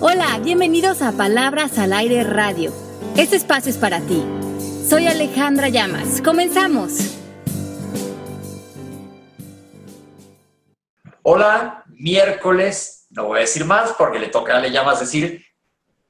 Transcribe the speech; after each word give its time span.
Hola, 0.00 0.38
bienvenidos 0.38 1.02
a 1.02 1.10
Palabras 1.10 1.76
al 1.76 1.92
Aire 1.92 2.22
Radio. 2.22 2.72
Este 3.16 3.34
espacio 3.34 3.68
es 3.68 3.78
para 3.78 3.98
ti. 3.98 4.24
Soy 4.88 5.08
Alejandra 5.08 5.70
Llamas. 5.70 6.22
Comenzamos. 6.22 6.92
Hola, 11.22 11.82
miércoles. 11.88 13.08
No 13.10 13.24
voy 13.24 13.38
a 13.38 13.40
decir 13.40 13.64
más 13.64 13.90
porque 13.98 14.20
le 14.20 14.28
toca 14.28 14.54
a 14.54 14.58
Ale 14.58 14.70
Llamas 14.70 15.00
decir 15.00 15.44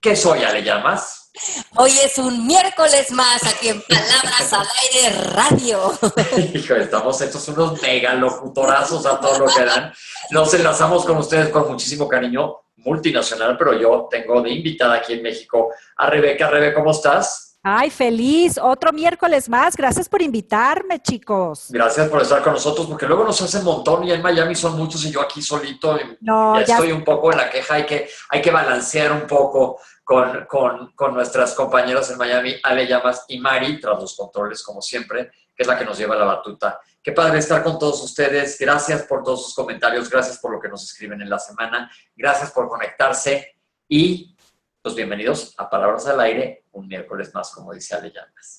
que 0.02 0.14
soy 0.14 0.45
Ale 0.45 0.62
Llamas. 0.62 1.30
Hoy 1.77 1.93
es 2.05 2.18
un 2.18 2.46
miércoles 2.46 3.11
más 3.12 3.43
aquí 3.45 3.70
en 3.70 3.80
Palabras 3.80 4.52
al 4.52 4.66
Aire 4.82 5.18
Radio. 5.30 5.98
Hijo, 6.55 6.75
estamos 6.75 7.18
estos 7.23 7.48
unos 7.48 7.80
megalocutorazos 7.80 9.07
a 9.07 9.18
todo 9.18 9.39
lo 9.39 9.46
que 9.46 9.64
dan. 9.64 9.95
Nos 10.30 10.52
enlazamos 10.52 11.07
con 11.07 11.16
ustedes 11.16 11.48
con 11.48 11.66
muchísimo 11.68 12.07
cariño 12.07 12.59
multinacional, 12.89 13.57
pero 13.59 13.79
yo 13.79 14.09
tengo 14.11 14.41
de 14.41 14.50
invitada 14.50 14.95
aquí 14.95 15.12
en 15.12 15.23
México 15.23 15.70
a 15.96 16.09
Rebeca. 16.09 16.48
Rebe, 16.48 16.73
¿cómo 16.73 16.91
estás? 16.91 17.48
Ay, 17.62 17.91
feliz. 17.91 18.59
Otro 18.62 18.92
miércoles 18.92 19.48
más. 19.48 19.77
Gracias 19.77 20.09
por 20.09 20.23
invitarme, 20.23 21.02
chicos. 21.02 21.66
Gracias 21.70 22.09
por 22.09 22.23
estar 22.23 22.43
con 22.43 22.55
nosotros, 22.55 22.87
porque 22.87 23.06
luego 23.06 23.24
nos 23.24 23.41
hace 23.43 23.59
un 23.59 23.65
montón 23.65 24.05
y 24.05 24.12
en 24.12 24.23
Miami 24.23 24.55
son 24.55 24.77
muchos 24.77 25.05
y 25.05 25.10
yo 25.10 25.20
aquí 25.20 25.43
solito. 25.43 25.98
no, 26.20 26.55
ya, 26.65 26.74
estoy 26.74 26.93
un 26.93 27.05
poco 27.05 27.30
en 27.32 27.38
la 27.38 27.51
queja. 27.51 27.74
Hay 27.74 27.84
que, 27.84 28.09
hay 28.30 28.41
que 28.41 28.51
balancear 28.51 29.12
un 29.12 29.27
poco 29.27 29.80
con, 30.05 30.46
con, 30.48 30.93
con 30.95 31.15
nuestras 31.15 31.52
compañeras 31.52 32.10
en 32.10 32.16
Miami, 32.16 32.55
Ale 32.62 32.87
Llamas 32.87 33.24
y 33.29 33.38
Mari, 33.38 33.80
tras 33.80 34.01
los 34.01 34.16
controles, 34.16 34.62
como 34.62 34.80
siempre, 34.80 35.30
que 35.55 35.62
es 35.62 35.66
la 35.66 35.77
que 35.77 35.84
nos 35.84 35.98
lleva 35.98 36.16
la 36.16 36.24
batuta. 36.24 36.80
Qué 37.02 37.12
padre 37.12 37.38
estar 37.38 37.62
con 37.62 37.79
todos 37.79 38.02
ustedes. 38.02 38.59
Gracias 38.59 39.02
por 39.02 39.23
todos 39.23 39.45
sus 39.45 39.55
comentarios. 39.55 40.11
Gracias 40.11 40.38
por 40.38 40.52
lo 40.52 40.61
que 40.61 40.69
nos 40.69 40.84
escriben 40.84 41.23
en 41.23 41.30
la 41.30 41.38
semana. 41.38 41.91
Gracias 42.16 42.51
por 42.51 42.69
conectarse. 42.69 43.57
Y 43.88 44.37
pues 44.83 44.95
bienvenidos 44.95 45.55
a 45.59 45.69
Palabras 45.69 46.07
al 46.07 46.21
Aire, 46.21 46.65
un 46.73 46.88
miércoles 46.88 47.32
más, 47.35 47.51
como 47.51 47.73
dice 47.73 47.95
Ale. 47.95 48.13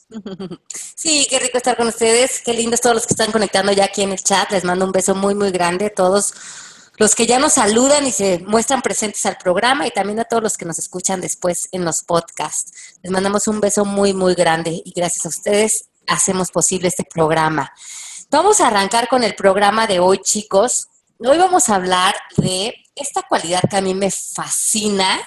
Sí, 0.96 1.26
qué 1.30 1.40
rico 1.40 1.58
estar 1.58 1.78
con 1.78 1.88
ustedes. 1.88 2.42
Qué 2.44 2.54
lindos 2.54 2.82
todos 2.82 2.96
los 2.96 3.08
que 3.08 3.14
están 3.14 3.32
conectando 3.32 3.72
ya 3.72 3.86
aquí 3.86 4.02
en 4.02 4.12
el 4.12 4.22
chat. 4.22 4.52
Les 4.52 4.64
mando 4.64 4.86
un 4.86 4.92
beso 4.92 5.16
muy, 5.16 5.34
muy 5.34 5.52
grande 5.52 5.88
a 5.88 5.94
todos 5.94 6.34
los 6.98 7.16
que 7.16 7.26
ya 7.26 7.40
nos 7.40 7.54
saludan 7.54 8.06
y 8.06 8.12
se 8.12 8.40
muestran 8.40 8.82
presentes 8.82 9.26
al 9.26 9.38
programa 9.38 9.88
y 9.88 9.92
también 9.92 10.20
a 10.20 10.26
todos 10.26 10.44
los 10.44 10.58
que 10.58 10.66
nos 10.66 10.78
escuchan 10.78 11.22
después 11.22 11.70
en 11.72 11.86
los 11.86 12.04
podcasts. 12.04 12.98
Les 13.02 13.12
mandamos 13.12 13.48
un 13.48 13.62
beso 13.62 13.86
muy, 13.86 14.14
muy 14.14 14.36
grande 14.36 14.82
y 14.84 14.92
gracias 14.94 15.26
a 15.26 15.30
ustedes 15.30 15.90
hacemos 16.08 16.52
posible 16.52 16.90
este 16.90 17.06
programa. 17.06 17.72
Vamos 18.32 18.62
a 18.62 18.68
arrancar 18.68 19.08
con 19.08 19.24
el 19.24 19.34
programa 19.34 19.88
de 19.88 20.00
hoy, 20.00 20.20
chicos. 20.20 20.88
Hoy 21.18 21.40
vamos 21.40 21.68
a 21.68 21.76
hablar 21.76 22.14
de 22.38 22.76
esta 22.94 23.24
cualidad 23.24 23.62
que 23.68 23.78
a 23.78 23.82
mí 23.82 23.96
me 23.96 24.12
fascina, 24.12 25.20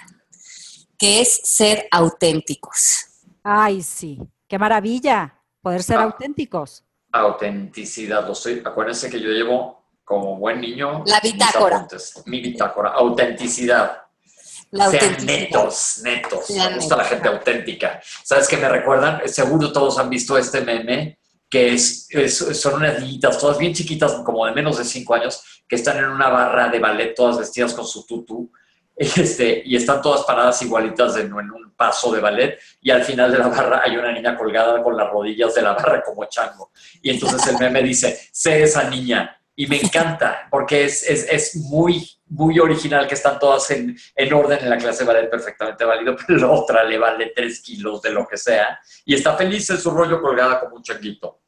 que 0.96 1.20
es 1.20 1.40
ser 1.42 1.88
auténticos. 1.90 3.06
Ay, 3.42 3.82
sí, 3.82 4.20
qué 4.46 4.56
maravilla 4.56 5.36
poder 5.60 5.82
ser 5.82 5.96
ah. 5.96 6.04
auténticos. 6.04 6.84
Autenticidad, 7.10 8.24
lo 8.24 8.36
soy. 8.36 8.62
Acuérdense 8.64 9.10
que 9.10 9.20
yo 9.20 9.30
llevo 9.30 9.84
como 10.04 10.36
buen 10.36 10.60
niño. 10.60 11.02
La 11.04 11.18
bitácora. 11.18 11.88
Mi 12.26 12.40
bitácora, 12.40 12.90
autenticidad. 12.90 14.00
La 14.70 14.88
Sean 14.90 15.26
netos, 15.26 16.02
netos. 16.04 16.50
me 16.50 16.76
gusta 16.76 16.96
la 16.96 17.04
gente 17.04 17.26
auténtica. 17.26 18.00
¿Sabes 18.22 18.46
qué 18.46 18.56
me 18.58 18.68
recuerdan? 18.68 19.28
Seguro 19.28 19.72
todos 19.72 19.98
han 19.98 20.08
visto 20.08 20.38
este 20.38 20.60
meme, 20.60 21.18
que 21.52 21.74
es, 21.74 22.08
son 22.58 22.76
unas 22.76 22.98
niñitas, 22.98 23.38
todas 23.38 23.58
bien 23.58 23.74
chiquitas, 23.74 24.14
como 24.24 24.46
de 24.46 24.52
menos 24.52 24.78
de 24.78 24.84
cinco 24.84 25.14
años, 25.14 25.62
que 25.68 25.76
están 25.76 25.98
en 25.98 26.06
una 26.06 26.30
barra 26.30 26.70
de 26.70 26.78
ballet, 26.78 27.14
todas 27.14 27.38
vestidas 27.38 27.74
con 27.74 27.86
su 27.86 28.06
tutú. 28.06 28.50
Este, 28.94 29.62
y 29.64 29.74
están 29.74 30.02
todas 30.02 30.22
paradas 30.24 30.60
igualitas 30.62 31.16
en, 31.16 31.26
en, 31.26 31.50
un 31.50 31.72
paso 31.74 32.12
de 32.12 32.20
ballet 32.20 32.58
y 32.82 32.90
al 32.90 33.02
final 33.02 33.32
de 33.32 33.38
la 33.38 33.48
barra 33.48 33.80
hay 33.82 33.96
una 33.96 34.12
niña 34.12 34.36
colgada 34.36 34.82
con 34.82 34.96
las 34.96 35.10
rodillas 35.10 35.54
de 35.54 35.62
la 35.62 35.72
barra 35.72 36.02
como 36.02 36.26
chango. 36.26 36.70
Y 37.00 37.10
entonces 37.10 37.44
el 37.48 37.58
meme 37.58 37.82
dice, 37.82 38.28
sé 38.30 38.62
esa 38.62 38.88
niña, 38.90 39.42
y 39.56 39.66
me 39.66 39.80
encanta 39.80 40.46
porque 40.50 40.84
es, 40.84 41.02
es, 41.08 41.26
es, 41.30 41.56
muy, 41.56 42.06
muy 42.26 42.58
original 42.58 43.06
que 43.06 43.14
están 43.14 43.38
todas 43.38 43.70
en, 43.70 43.96
en, 44.14 44.32
orden 44.32 44.58
en 44.60 44.70
la 44.70 44.78
clase 44.78 45.04
de 45.04 45.12
ballet 45.12 45.30
perfectamente 45.30 45.84
válido, 45.84 46.16
pero 46.26 46.38
la 46.38 46.50
otra 46.50 46.84
le 46.84 46.98
vale 46.98 47.32
tres 47.34 47.60
kilos 47.60 48.00
de 48.02 48.10
lo 48.10 48.26
que 48.26 48.36
sea 48.36 48.78
y 49.04 49.14
está 49.14 49.36
feliz 49.36 49.68
en 49.70 49.78
su 49.78 49.90
rollo 49.90 50.20
colgada 50.20 50.60
como 50.60 50.76
un 50.76 50.82
changuito. 50.82 51.41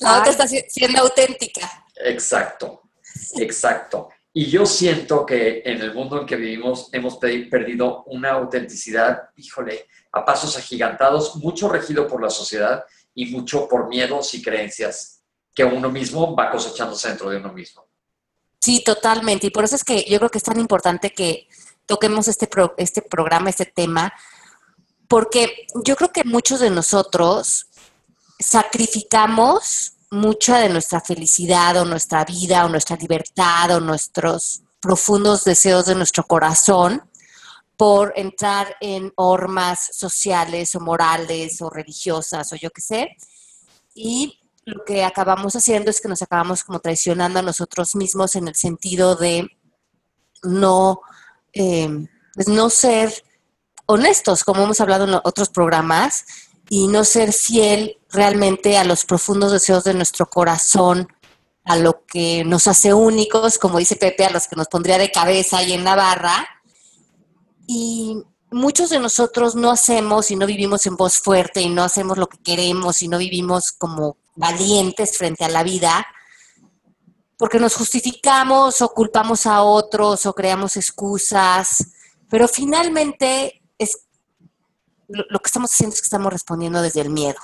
La 0.00 0.20
otra 0.20 0.30
está 0.30 0.46
siendo 0.46 1.00
auténtica. 1.00 1.86
Exacto, 1.96 2.82
exacto. 3.36 4.08
Y 4.32 4.46
yo 4.46 4.66
siento 4.66 5.24
que 5.24 5.62
en 5.64 5.80
el 5.80 5.94
mundo 5.94 6.20
en 6.20 6.26
que 6.26 6.36
vivimos 6.36 6.88
hemos 6.92 7.18
perdido 7.18 8.02
una 8.04 8.32
autenticidad, 8.32 9.30
híjole, 9.36 9.86
a 10.12 10.24
pasos 10.24 10.56
agigantados, 10.56 11.36
mucho 11.36 11.68
regido 11.68 12.08
por 12.08 12.20
la 12.20 12.30
sociedad 12.30 12.84
y 13.14 13.26
mucho 13.26 13.68
por 13.68 13.88
miedos 13.88 14.34
y 14.34 14.42
creencias 14.42 15.22
que 15.54 15.64
uno 15.64 15.88
mismo 15.90 16.34
va 16.34 16.50
cosechándose 16.50 17.08
dentro 17.08 17.30
de 17.30 17.36
uno 17.36 17.52
mismo. 17.52 17.86
Sí, 18.60 18.82
totalmente. 18.82 19.46
Y 19.46 19.50
por 19.50 19.64
eso 19.64 19.76
es 19.76 19.84
que 19.84 20.04
yo 20.08 20.18
creo 20.18 20.30
que 20.30 20.38
es 20.38 20.44
tan 20.44 20.58
importante 20.58 21.12
que 21.12 21.48
toquemos 21.86 22.28
este, 22.28 22.48
este 22.78 23.02
programa, 23.02 23.50
este 23.50 23.66
tema, 23.66 24.12
porque 25.06 25.66
yo 25.84 25.94
creo 25.96 26.10
que 26.10 26.24
muchos 26.24 26.60
de 26.60 26.70
nosotros 26.70 27.66
sacrificamos 28.38 29.92
mucha 30.10 30.58
de 30.58 30.68
nuestra 30.68 31.00
felicidad 31.00 31.76
o 31.76 31.84
nuestra 31.84 32.24
vida 32.24 32.64
o 32.64 32.68
nuestra 32.68 32.96
libertad 32.96 33.76
o 33.76 33.80
nuestros 33.80 34.62
profundos 34.80 35.44
deseos 35.44 35.86
de 35.86 35.94
nuestro 35.94 36.24
corazón 36.24 37.02
por 37.76 38.12
entrar 38.16 38.76
en 38.80 39.12
hormas 39.16 39.90
sociales 39.92 40.74
o 40.74 40.80
morales 40.80 41.60
o 41.60 41.70
religiosas 41.70 42.52
o 42.52 42.56
yo 42.56 42.70
qué 42.70 42.80
sé. 42.80 43.16
Y 43.94 44.40
lo 44.64 44.84
que 44.84 45.04
acabamos 45.04 45.54
haciendo 45.56 45.90
es 45.90 46.00
que 46.00 46.08
nos 46.08 46.22
acabamos 46.22 46.64
como 46.64 46.80
traicionando 46.80 47.40
a 47.40 47.42
nosotros 47.42 47.96
mismos 47.96 48.36
en 48.36 48.48
el 48.48 48.54
sentido 48.54 49.16
de 49.16 49.48
no, 50.42 51.00
eh, 51.52 51.88
pues 52.34 52.48
no 52.48 52.70
ser 52.70 53.24
honestos, 53.86 54.44
como 54.44 54.62
hemos 54.62 54.80
hablado 54.80 55.04
en 55.04 55.20
otros 55.24 55.48
programas, 55.48 56.24
y 56.74 56.88
no 56.88 57.04
ser 57.04 57.32
fiel 57.32 57.98
realmente 58.10 58.76
a 58.76 58.82
los 58.82 59.04
profundos 59.04 59.52
deseos 59.52 59.84
de 59.84 59.94
nuestro 59.94 60.26
corazón, 60.26 61.06
a 61.62 61.76
lo 61.76 62.04
que 62.04 62.42
nos 62.44 62.66
hace 62.66 62.92
únicos, 62.92 63.58
como 63.58 63.78
dice 63.78 63.94
Pepe, 63.94 64.24
a 64.24 64.30
los 64.30 64.48
que 64.48 64.56
nos 64.56 64.66
pondría 64.66 64.98
de 64.98 65.12
cabeza 65.12 65.58
ahí 65.58 65.72
en 65.72 65.84
Navarra. 65.84 66.48
Y 67.68 68.20
muchos 68.50 68.90
de 68.90 68.98
nosotros 68.98 69.54
no 69.54 69.70
hacemos 69.70 70.32
y 70.32 70.36
no 70.36 70.46
vivimos 70.46 70.84
en 70.86 70.96
voz 70.96 71.20
fuerte 71.20 71.60
y 71.60 71.68
no 71.68 71.84
hacemos 71.84 72.18
lo 72.18 72.26
que 72.26 72.38
queremos 72.38 73.02
y 73.02 73.08
no 73.08 73.18
vivimos 73.18 73.70
como 73.70 74.16
valientes 74.34 75.16
frente 75.16 75.44
a 75.44 75.50
la 75.50 75.62
vida, 75.62 76.04
porque 77.38 77.60
nos 77.60 77.76
justificamos 77.76 78.82
o 78.82 78.88
culpamos 78.88 79.46
a 79.46 79.62
otros 79.62 80.26
o 80.26 80.34
creamos 80.34 80.76
excusas, 80.76 81.86
pero 82.28 82.48
finalmente 82.48 83.62
lo, 85.08 85.38
que 85.38 85.46
estamos 85.46 85.72
haciendo 85.72 85.94
es 85.94 86.00
que 86.00 86.06
estamos 86.06 86.32
respondiendo 86.32 86.82
desde 86.82 87.00
el 87.00 87.10
miedo. 87.10 87.38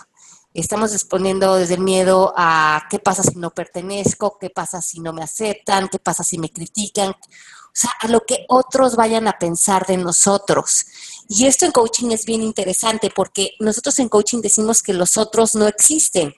Estamos 0.52 0.92
respondiendo 0.92 1.54
desde 1.54 1.74
el 1.74 1.80
miedo 1.80 2.34
a 2.36 2.82
qué 2.90 2.98
pasa 2.98 3.22
si 3.22 3.36
no 3.36 3.50
pertenezco, 3.50 4.36
qué 4.40 4.50
pasa 4.50 4.82
si 4.82 5.00
no 5.00 5.12
me 5.12 5.22
aceptan, 5.22 5.88
qué 5.88 5.98
pasa 5.98 6.24
si 6.24 6.38
me 6.38 6.50
critican, 6.50 7.10
o 7.10 7.72
sea, 7.72 7.92
a 8.00 8.08
lo 8.08 8.26
que 8.26 8.46
otros 8.48 8.96
vayan 8.96 9.28
a 9.28 9.38
pensar 9.38 9.86
de 9.86 9.96
nosotros. 9.96 10.86
Y 11.28 11.46
esto 11.46 11.66
en 11.66 11.72
coaching 11.72 12.10
es 12.10 12.24
bien 12.24 12.42
interesante 12.42 13.12
porque 13.14 13.52
nosotros 13.60 13.98
en 14.00 14.08
coaching 14.08 14.40
decimos 14.40 14.82
que 14.82 14.92
los 14.92 15.16
otros 15.16 15.54
no 15.54 15.68
existen 15.68 16.34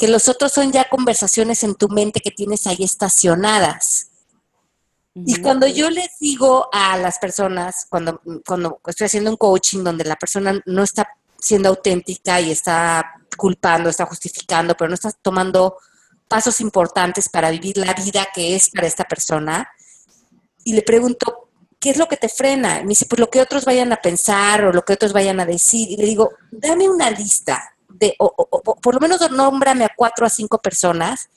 que 0.00 0.08
los 0.08 0.28
otros 0.28 0.52
son 0.52 0.72
ya 0.72 0.88
conversaciones 0.88 1.62
en 1.62 1.74
tu 1.74 1.88
mente 1.88 2.20
que 2.20 2.30
tienes 2.30 2.66
ahí 2.66 2.78
estacionadas. 2.80 4.09
Y 5.26 5.40
cuando 5.40 5.66
yo 5.66 5.90
les 5.90 6.18
digo 6.18 6.68
a 6.72 6.96
las 6.98 7.18
personas, 7.18 7.86
cuando, 7.88 8.20
cuando 8.46 8.80
estoy 8.86 9.06
haciendo 9.06 9.30
un 9.30 9.36
coaching 9.36 9.82
donde 9.82 10.04
la 10.04 10.16
persona 10.16 10.60
no 10.66 10.82
está 10.82 11.08
siendo 11.38 11.68
auténtica 11.68 12.40
y 12.40 12.50
está 12.50 13.14
culpando, 13.36 13.88
está 13.88 14.06
justificando, 14.06 14.76
pero 14.76 14.88
no 14.88 14.94
está 14.94 15.10
tomando 15.12 15.76
pasos 16.28 16.60
importantes 16.60 17.28
para 17.28 17.50
vivir 17.50 17.76
la 17.78 17.94
vida 17.94 18.28
que 18.34 18.54
es 18.54 18.70
para 18.70 18.86
esta 18.86 19.04
persona, 19.04 19.68
y 20.64 20.74
le 20.74 20.82
pregunto, 20.82 21.48
¿qué 21.78 21.90
es 21.90 21.96
lo 21.96 22.06
que 22.06 22.16
te 22.16 22.28
frena? 22.28 22.80
me 22.82 22.88
dice, 22.88 23.06
pues 23.06 23.18
lo 23.18 23.30
que 23.30 23.40
otros 23.40 23.64
vayan 23.64 23.92
a 23.92 23.96
pensar 23.96 24.64
o 24.64 24.72
lo 24.72 24.84
que 24.84 24.92
otros 24.92 25.12
vayan 25.12 25.40
a 25.40 25.46
decir. 25.46 25.90
Y 25.90 25.96
le 25.96 26.04
digo, 26.04 26.32
dame 26.50 26.88
una 26.88 27.10
lista 27.10 27.74
o, 28.18 28.76
por 28.80 28.94
lo 28.94 29.00
menos 29.00 29.30
nómbrame 29.30 29.84
a 29.84 29.92
cuatro 29.94 30.24
a 30.26 30.30
cinco 30.30 30.58
personas 30.58 31.28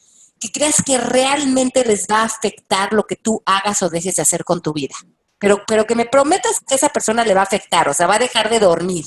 que 0.44 0.51
creas 0.51 0.84
que 0.86 0.98
realmente 0.98 1.86
les 1.86 2.06
va 2.06 2.22
a 2.22 2.25
afectar 2.25 2.92
lo 2.92 3.04
que 3.04 3.16
tú 3.16 3.42
hagas 3.45 3.81
o 3.81 3.90
dejes 3.90 4.16
de 4.16 4.24
hacer 4.24 4.44
con 4.44 4.62
tu 4.62 4.74
vida. 4.74 4.95
Pero, 5.40 5.63
pero 5.66 5.86
que 5.86 5.95
me 5.95 6.06
prometas 6.06 6.60
que 6.60 6.75
esa 6.75 6.90
persona 6.90 7.24
le 7.24 7.34
va 7.34 7.42
a 7.42 7.45
afectar, 7.45 7.88
o 7.88 7.94
sea, 7.94 8.07
va 8.07 8.16
a 8.16 8.19
dejar 8.19 8.50
de 8.50 8.60
dormir. 8.60 9.06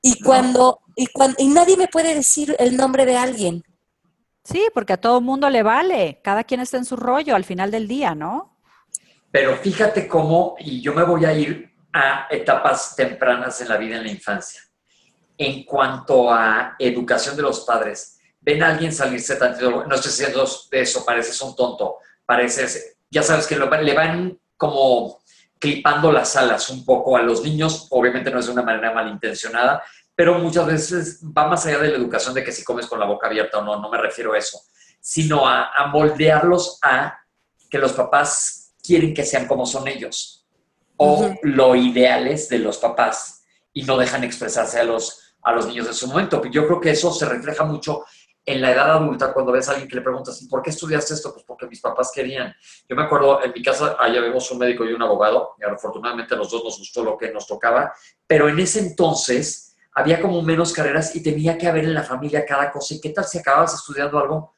Y 0.00 0.22
cuando, 0.22 0.80
y 0.94 1.06
cuando, 1.08 1.36
y 1.40 1.48
nadie 1.48 1.76
me 1.76 1.88
puede 1.88 2.14
decir 2.14 2.54
el 2.60 2.76
nombre 2.76 3.04
de 3.04 3.16
alguien. 3.16 3.64
Sí, 4.44 4.64
porque 4.72 4.92
a 4.92 5.00
todo 5.00 5.20
mundo 5.20 5.50
le 5.50 5.64
vale. 5.64 6.20
Cada 6.22 6.44
quien 6.44 6.60
está 6.60 6.76
en 6.76 6.84
su 6.84 6.94
rollo 6.94 7.34
al 7.34 7.44
final 7.44 7.72
del 7.72 7.88
día, 7.88 8.14
¿no? 8.14 8.56
Pero 9.32 9.56
fíjate 9.56 10.06
cómo, 10.06 10.54
y 10.60 10.80
yo 10.80 10.94
me 10.94 11.02
voy 11.02 11.24
a 11.24 11.32
ir 11.32 11.74
a 11.92 12.28
etapas 12.30 12.94
tempranas 12.94 13.60
en 13.60 13.68
la 13.68 13.76
vida 13.76 13.96
en 13.96 14.04
la 14.04 14.10
infancia. 14.10 14.60
En 15.36 15.64
cuanto 15.64 16.30
a 16.30 16.76
educación 16.78 17.34
de 17.34 17.42
los 17.42 17.64
padres, 17.64 18.13
ven 18.44 18.62
a 18.62 18.68
alguien 18.68 18.92
salirse 18.92 19.36
tanto, 19.36 19.86
no 19.86 19.94
estoy 19.94 20.10
diciendo 20.10 20.46
eso, 20.70 21.04
pareces 21.04 21.40
un 21.40 21.56
tonto, 21.56 21.96
pareces, 22.26 22.96
ya 23.10 23.22
sabes 23.22 23.46
que 23.46 23.56
le 23.56 23.94
van 23.94 24.38
como 24.56 25.18
clipando 25.58 26.12
las 26.12 26.36
alas 26.36 26.68
un 26.68 26.84
poco 26.84 27.16
a 27.16 27.22
los 27.22 27.42
niños, 27.42 27.86
obviamente 27.90 28.30
no 28.30 28.38
es 28.38 28.46
de 28.46 28.52
una 28.52 28.62
manera 28.62 28.92
malintencionada, 28.92 29.82
pero 30.14 30.38
muchas 30.38 30.66
veces 30.66 31.20
va 31.24 31.48
más 31.48 31.64
allá 31.64 31.78
de 31.78 31.88
la 31.88 31.96
educación 31.96 32.34
de 32.34 32.44
que 32.44 32.52
si 32.52 32.62
comes 32.62 32.86
con 32.86 33.00
la 33.00 33.06
boca 33.06 33.26
abierta 33.26 33.58
o 33.58 33.64
no, 33.64 33.80
no 33.80 33.90
me 33.90 33.98
refiero 33.98 34.34
a 34.34 34.38
eso, 34.38 34.60
sino 35.00 35.48
a, 35.48 35.86
moldearlos 35.90 36.78
a 36.82 37.18
que 37.70 37.78
los 37.78 37.92
papás 37.92 38.74
quieren 38.82 39.14
que 39.14 39.24
sean 39.24 39.46
como 39.46 39.64
son 39.64 39.88
ellos 39.88 40.46
o 40.96 41.34
lo 41.42 41.74
ideales 41.74 42.48
de 42.48 42.58
los 42.58 42.78
papás 42.78 43.42
y 43.72 43.82
no 43.82 43.96
dejan 43.96 44.22
expresarse 44.22 44.78
a 44.78 44.84
los, 44.84 45.34
a 45.42 45.52
los 45.52 45.66
niños 45.66 45.88
de 45.88 45.94
su 45.94 46.06
momento. 46.06 46.42
Yo 46.44 46.66
creo 46.66 46.80
que 46.80 46.90
eso 46.90 47.12
se 47.12 47.26
refleja 47.26 47.64
mucho 47.64 48.04
en 48.46 48.60
la 48.60 48.72
edad 48.72 48.90
adulta, 48.90 49.32
cuando 49.32 49.52
ves 49.52 49.68
a 49.68 49.72
alguien 49.72 49.88
que 49.88 49.96
le 49.96 50.02
preguntas, 50.02 50.46
¿por 50.50 50.62
qué 50.62 50.70
estudiaste 50.70 51.14
esto? 51.14 51.32
Pues 51.32 51.44
porque 51.44 51.66
mis 51.66 51.80
papás 51.80 52.10
querían. 52.14 52.54
Yo 52.88 52.94
me 52.94 53.02
acuerdo, 53.02 53.42
en 53.42 53.52
mi 53.52 53.62
casa, 53.62 53.96
allá 53.98 54.20
vemos 54.20 54.50
un 54.50 54.58
médico 54.58 54.84
y 54.84 54.92
un 54.92 55.02
abogado, 55.02 55.54
y 55.58 55.64
afortunadamente 55.64 56.34
a 56.34 56.36
los 56.36 56.50
dos 56.50 56.62
nos 56.62 56.78
gustó 56.78 57.02
lo 57.02 57.16
que 57.16 57.32
nos 57.32 57.46
tocaba, 57.46 57.92
pero 58.26 58.48
en 58.48 58.58
ese 58.58 58.80
entonces 58.80 59.74
había 59.94 60.20
como 60.20 60.42
menos 60.42 60.72
carreras 60.72 61.14
y 61.16 61.22
tenía 61.22 61.56
que 61.56 61.68
haber 61.68 61.84
en 61.84 61.94
la 61.94 62.02
familia 62.02 62.44
cada 62.44 62.70
cosa. 62.70 62.94
¿Y 62.94 63.00
qué 63.00 63.10
tal 63.10 63.24
si 63.24 63.38
acababas 63.38 63.74
estudiando 63.74 64.18
algo 64.18 64.52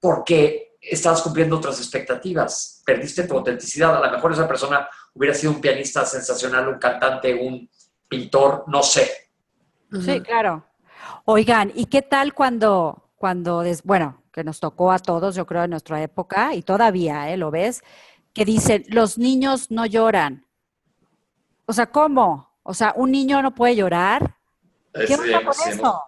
porque 0.00 0.76
estabas 0.80 1.20
cumpliendo 1.20 1.56
otras 1.56 1.78
expectativas? 1.78 2.82
Perdiste 2.86 3.24
tu 3.24 3.36
autenticidad. 3.36 3.96
A 3.96 4.06
lo 4.06 4.12
mejor 4.12 4.32
esa 4.32 4.46
persona 4.46 4.88
hubiera 5.14 5.34
sido 5.34 5.52
un 5.52 5.60
pianista 5.60 6.06
sensacional, 6.06 6.68
un 6.68 6.78
cantante, 6.78 7.34
un 7.34 7.68
pintor, 8.08 8.64
no 8.68 8.82
sé. 8.82 9.10
Sí, 10.00 10.20
claro. 10.20 10.64
Oigan, 11.24 11.72
¿y 11.74 11.86
qué 11.86 12.02
tal 12.02 12.34
cuando, 12.34 13.10
cuando, 13.16 13.62
bueno, 13.84 14.22
que 14.32 14.44
nos 14.44 14.60
tocó 14.60 14.92
a 14.92 14.98
todos, 14.98 15.34
yo 15.34 15.46
creo, 15.46 15.64
en 15.64 15.70
nuestra 15.70 16.02
época, 16.02 16.54
y 16.54 16.62
todavía, 16.62 17.30
¿eh? 17.30 17.36
¿Lo 17.36 17.50
ves? 17.50 17.82
Que 18.32 18.44
dicen, 18.44 18.84
los 18.88 19.18
niños 19.18 19.70
no 19.70 19.86
lloran. 19.86 20.46
O 21.66 21.72
sea, 21.72 21.86
¿cómo? 21.86 22.50
O 22.62 22.74
sea, 22.74 22.92
un 22.96 23.10
niño 23.10 23.42
no 23.42 23.54
puede 23.54 23.76
llorar. 23.76 24.36
¿Qué 24.92 25.16
pasa 25.16 25.42
con 25.44 25.72
eso? 25.72 26.02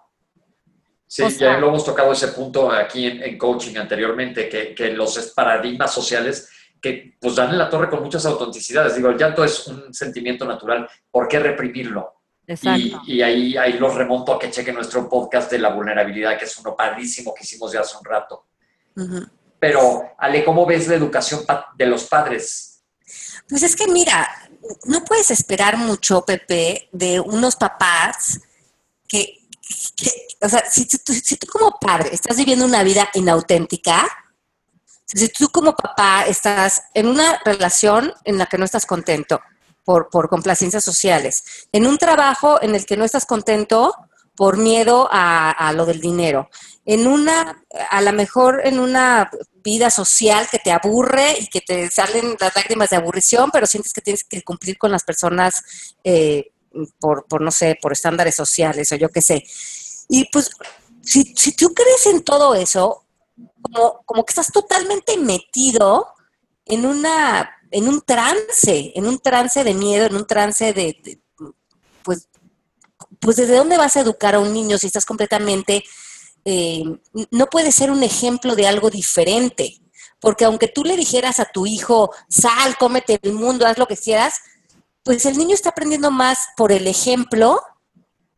Sí, 1.07 1.23
ya 1.37 1.59
lo 1.59 1.67
hemos 1.67 1.85
tocado 1.85 2.11
ese 2.11 2.29
punto 2.29 2.71
aquí 2.71 3.05
en, 3.05 3.37
coaching 3.37 3.77
anteriormente, 3.77 4.49
que, 4.49 4.91
los 4.93 5.31
paradigmas 5.35 5.93
sociales 5.93 6.49
que 6.81 7.15
pues 7.19 7.35
dan 7.35 7.51
en 7.51 7.59
la 7.59 7.69
torre 7.69 7.89
con 7.89 8.01
muchas 8.01 8.25
autenticidades. 8.25 8.95
Digo, 8.95 9.09
el 9.09 9.17
llanto 9.17 9.43
es 9.43 9.67
un 9.67 9.93
sentimiento 9.93 10.43
natural, 10.43 10.89
¿por 11.11 11.27
qué 11.27 11.39
reprimirlo? 11.39 12.12
Exacto. 12.45 13.01
Y, 13.07 13.21
ahí, 13.21 13.57
ahí 13.57 13.73
los 13.73 13.95
remonto 13.95 14.33
a 14.33 14.39
que 14.39 14.51
cheque 14.51 14.73
nuestro 14.73 15.07
podcast 15.07 15.49
de 15.49 15.59
la 15.59 15.69
vulnerabilidad, 15.69 16.37
que 16.37 16.45
es 16.45 16.57
uno 16.57 16.75
padrísimo 16.75 17.33
que 17.33 17.43
hicimos 17.43 17.71
ya 17.71 17.81
hace 17.81 17.97
un 17.97 18.05
rato. 18.05 18.45
Pero, 19.59 20.13
Ale, 20.17 20.43
¿cómo 20.43 20.65
ves 20.65 20.87
la 20.87 20.95
educación 20.95 21.45
de 21.75 21.85
los 21.85 22.03
padres? 22.05 22.83
Pues 23.47 23.63
es 23.63 23.75
que 23.75 23.87
mira, 23.87 24.27
no 24.85 25.03
puedes 25.05 25.31
esperar 25.31 25.77
mucho, 25.77 26.23
Pepe, 26.25 26.89
de 26.91 27.19
unos 27.19 27.55
papás 27.55 28.41
que, 29.07 29.39
o 30.41 30.49
sea, 30.49 30.63
si 30.69 30.85
tú, 30.85 31.47
como 31.47 31.79
padre 31.79 32.09
estás 32.11 32.37
viviendo 32.37 32.65
una 32.65 32.83
vida 32.83 33.09
inauténtica, 33.13 34.05
si 35.05 35.29
tú 35.29 35.49
como 35.49 35.75
papá 35.75 36.25
estás 36.27 36.83
en 36.93 37.07
una 37.07 37.39
relación 37.45 38.13
en 38.25 38.37
la 38.37 38.47
que 38.47 38.57
no 38.57 38.65
estás 38.65 38.85
contento 38.85 39.39
por, 39.83 40.09
por 40.09 40.29
complacencias 40.29 40.83
sociales, 40.83 41.67
en 41.71 41.87
un 41.87 41.97
trabajo 41.97 42.61
en 42.61 42.75
el 42.75 42.85
que 42.85 42.97
no 42.97 43.05
estás 43.05 43.25
contento 43.25 43.93
por 44.35 44.57
miedo 44.57 45.07
a, 45.11 45.51
a 45.51 45.73
lo 45.73 45.85
del 45.85 46.01
dinero, 46.01 46.49
en 46.85 47.07
una, 47.07 47.63
a 47.89 48.01
lo 48.01 48.11
mejor 48.13 48.61
en 48.65 48.79
una 48.79 49.29
vida 49.63 49.89
social 49.89 50.47
que 50.51 50.59
te 50.59 50.71
aburre 50.71 51.37
y 51.39 51.47
que 51.47 51.61
te 51.61 51.89
salen 51.89 52.35
las 52.39 52.55
lágrimas 52.55 52.89
de 52.89 52.97
aburrición, 52.97 53.51
pero 53.51 53.65
sientes 53.65 53.93
que 53.93 54.01
tienes 54.01 54.23
que 54.23 54.41
cumplir 54.41 54.77
con 54.77 54.91
las 54.91 55.03
personas 55.03 55.95
eh, 56.03 56.51
por, 56.99 57.25
por, 57.27 57.41
no 57.41 57.51
sé, 57.51 57.77
por 57.81 57.93
estándares 57.93 58.35
sociales 58.35 58.91
o 58.91 58.95
yo 58.95 59.09
qué 59.09 59.21
sé. 59.21 59.43
Y 60.09 60.25
pues, 60.31 60.49
si, 61.01 61.33
si 61.35 61.55
tú 61.55 61.73
crees 61.73 62.05
en 62.07 62.23
todo 62.23 62.55
eso, 62.55 63.05
como, 63.61 64.01
como 64.05 64.25
que 64.25 64.31
estás 64.31 64.51
totalmente 64.51 65.17
metido 65.17 66.07
en 66.65 66.85
una 66.85 67.57
en 67.73 67.87
un 67.87 68.01
trance, 68.01 68.91
en 68.95 69.05
un 69.05 69.19
trance 69.19 69.63
de 69.63 69.73
miedo, 69.73 70.05
en 70.05 70.15
un 70.15 70.25
trance 70.25 70.73
de, 70.73 71.19
pues, 72.03 72.29
pues 73.19 73.35
desde 73.37 73.55
dónde 73.55 73.77
vas 73.77 73.95
a 73.95 74.01
educar 74.01 74.35
a 74.35 74.39
un 74.39 74.53
niño 74.53 74.77
si 74.77 74.87
estás 74.87 75.05
completamente 75.05 75.83
eh, 76.45 76.83
no 77.31 77.47
puede 77.47 77.71
ser 77.71 77.89
un 77.91 78.03
ejemplo 78.03 78.55
de 78.55 78.67
algo 78.67 78.89
diferente. 78.89 79.79
Porque 80.19 80.45
aunque 80.45 80.67
tú 80.67 80.83
le 80.83 80.95
dijeras 80.95 81.39
a 81.39 81.45
tu 81.45 81.65
hijo, 81.65 82.11
sal, 82.29 82.77
cómete 82.77 83.19
el 83.21 83.33
mundo, 83.33 83.65
haz 83.65 83.77
lo 83.77 83.87
que 83.87 83.97
quieras, 83.97 84.35
pues 85.03 85.25
el 85.25 85.37
niño 85.37 85.53
está 85.53 85.69
aprendiendo 85.69 86.11
más 86.11 86.39
por 86.55 86.71
el 86.71 86.87
ejemplo 86.87 87.61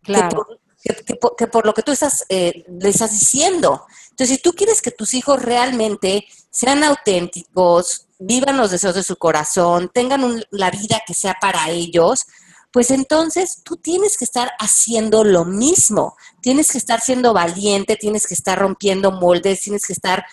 claro. 0.01 0.47
que, 0.81 1.47
por, 1.47 1.65
lo 1.65 1.73
que 1.73 1.83
tú 1.83 1.91
estás, 1.91 2.25
eh, 2.29 2.65
le 2.67 2.89
estás 2.89 3.11
diciendo. 3.11 3.85
Entonces, 4.09 4.37
si 4.37 4.41
tú 4.41 4.53
quieres 4.53 4.81
que 4.81 4.91
tus 4.91 5.13
hijos 5.13 5.41
realmente 5.41 6.25
sean 6.49 6.83
auténticos, 6.83 8.04
vivan 8.19 8.57
los 8.57 8.71
deseos 8.71 8.95
de 8.95 9.03
su 9.03 9.17
corazón, 9.17 9.89
tengan 9.93 10.43
la 10.51 10.71
vida 10.71 11.01
que 11.05 11.13
sea 11.13 11.37
para 11.39 11.69
ellos, 11.69 12.25
pues 12.71 12.91
entonces 12.91 13.61
tú 13.63 13.77
tienes 13.77 14.17
que 14.17 14.25
estar 14.25 14.51
haciendo 14.59 15.23
lo 15.23 15.45
mismo, 15.45 16.17
tienes 16.41 16.71
que 16.71 16.77
estar 16.77 16.99
siendo 16.99 17.33
valiente, 17.33 17.95
tienes 17.95 18.27
que 18.27 18.33
estar 18.33 18.59
rompiendo 18.59 19.11
moldes, 19.11 19.61
tienes 19.61 19.85
que 19.85 19.93
estar 19.93 20.25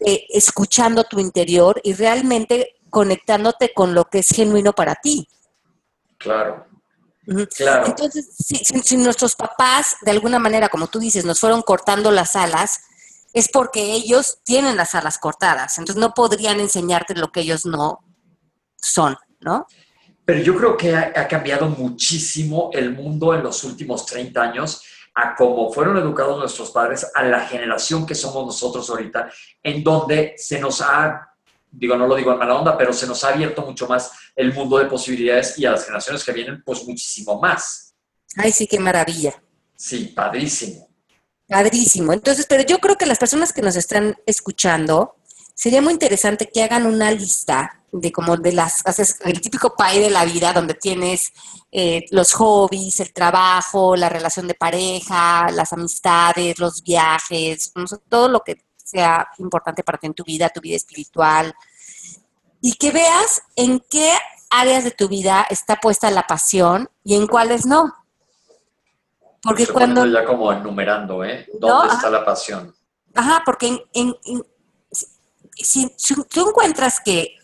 eh, 0.00 0.24
escuchando 0.30 1.04
tu 1.04 1.18
interior 1.20 1.80
y 1.84 1.92
realmente 1.92 2.76
conectándote 2.88 3.74
con 3.74 3.94
lo 3.94 4.04
que 4.06 4.20
es 4.20 4.28
genuino 4.28 4.72
para 4.72 4.94
ti. 4.94 5.28
Claro. 6.18 6.66
Claro. 7.54 7.86
Entonces, 7.86 8.30
si, 8.38 8.96
nuestros 8.96 9.36
papás, 9.36 9.96
de 10.00 10.10
alguna 10.10 10.38
manera, 10.38 10.70
como 10.70 10.86
tú 10.86 10.98
dices, 10.98 11.26
nos 11.26 11.40
fueron 11.40 11.60
cortando 11.60 12.10
las 12.10 12.36
alas, 12.36 12.80
es 13.32 13.48
porque 13.48 13.92
ellos 13.92 14.38
tienen 14.44 14.76
las 14.76 14.94
alas 14.94 15.18
cortadas. 15.18 15.78
Entonces, 15.78 16.00
no 16.00 16.14
podrían 16.14 16.60
enseñarte 16.60 17.14
lo 17.14 17.30
que 17.30 17.40
ellos 17.40 17.66
no 17.66 18.00
son, 18.76 19.16
¿no? 19.40 19.66
Pero 20.24 20.42
yo 20.42 20.56
creo 20.56 20.76
que 20.76 20.94
ha, 20.94 21.26
cambiado 21.26 21.68
muchísimo 21.70 22.70
el 22.74 22.92
mundo 22.92 23.34
en 23.34 23.42
los 23.42 23.64
últimos 23.64 24.04
30 24.04 24.42
años 24.42 24.82
a 25.14 25.34
cómo 25.34 25.72
fueron 25.72 25.96
educados 25.96 26.38
nuestros 26.38 26.70
padres, 26.70 27.10
a 27.14 27.22
la 27.22 27.40
generación 27.46 28.06
que 28.06 28.14
somos 28.14 28.44
nosotros 28.44 28.88
ahorita, 28.90 29.30
en 29.62 29.82
donde 29.82 30.34
se 30.36 30.60
nos 30.60 30.82
ha, 30.82 31.32
digo, 31.70 31.96
no 31.96 32.06
lo 32.06 32.14
digo 32.14 32.30
en 32.30 32.38
mala 32.38 32.56
onda, 32.56 32.76
pero 32.76 32.92
se 32.92 33.06
nos 33.06 33.24
ha 33.24 33.30
abierto 33.30 33.62
mucho 33.62 33.88
más 33.88 34.12
el 34.36 34.52
mundo 34.52 34.78
de 34.78 34.84
posibilidades 34.84 35.58
y 35.58 35.64
a 35.64 35.70
las 35.70 35.84
generaciones 35.84 36.22
que 36.22 36.32
vienen, 36.32 36.62
pues 36.62 36.86
muchísimo 36.86 37.40
más. 37.40 37.94
Ay, 38.36 38.52
sí, 38.52 38.66
qué 38.66 38.78
maravilla. 38.78 39.42
Sí, 39.74 40.12
padrísimo. 40.14 40.87
Padrísimo. 41.48 42.12
Entonces, 42.12 42.46
pero 42.46 42.62
yo 42.62 42.78
creo 42.78 42.96
que 42.96 43.06
las 43.06 43.18
personas 43.18 43.52
que 43.52 43.62
nos 43.62 43.76
están 43.76 44.16
escuchando, 44.26 45.16
sería 45.54 45.82
muy 45.82 45.92
interesante 45.92 46.50
que 46.52 46.62
hagan 46.62 46.86
una 46.86 47.10
lista 47.10 47.82
de 47.90 48.12
como 48.12 48.36
de 48.36 48.52
las, 48.52 48.86
haces 48.86 49.16
el 49.24 49.40
típico 49.40 49.74
pay 49.74 49.98
de 49.98 50.10
la 50.10 50.24
vida 50.24 50.52
donde 50.52 50.74
tienes 50.74 51.32
eh, 51.72 52.04
los 52.10 52.32
hobbies, 52.34 53.00
el 53.00 53.12
trabajo, 53.12 53.96
la 53.96 54.08
relación 54.08 54.46
de 54.46 54.54
pareja, 54.54 55.50
las 55.50 55.72
amistades, 55.72 56.58
los 56.58 56.82
viajes, 56.82 57.72
todo 58.08 58.28
lo 58.28 58.40
que 58.40 58.62
sea 58.76 59.26
importante 59.38 59.82
para 59.82 59.98
ti 59.98 60.06
en 60.06 60.14
tu 60.14 60.24
vida, 60.24 60.50
tu 60.50 60.60
vida 60.60 60.76
espiritual, 60.76 61.54
y 62.60 62.74
que 62.74 62.90
veas 62.90 63.42
en 63.56 63.82
qué 63.90 64.12
áreas 64.50 64.84
de 64.84 64.90
tu 64.90 65.08
vida 65.08 65.46
está 65.48 65.76
puesta 65.76 66.10
la 66.10 66.26
pasión 66.26 66.90
y 67.04 67.14
en 67.14 67.26
cuáles 67.26 67.66
no. 67.66 67.94
Porque 69.42 69.66
cuando... 69.66 70.04
Ya 70.06 70.24
como 70.24 70.52
enumerando, 70.52 71.24
¿eh? 71.24 71.46
¿Dónde 71.58 71.94
está 71.94 72.10
la 72.10 72.24
pasión? 72.24 72.74
Ajá, 73.14 73.42
porque 73.44 73.84
en, 73.92 74.14
si, 75.56 75.88
tú 76.24 76.48
encuentras 76.48 77.00
que 77.04 77.36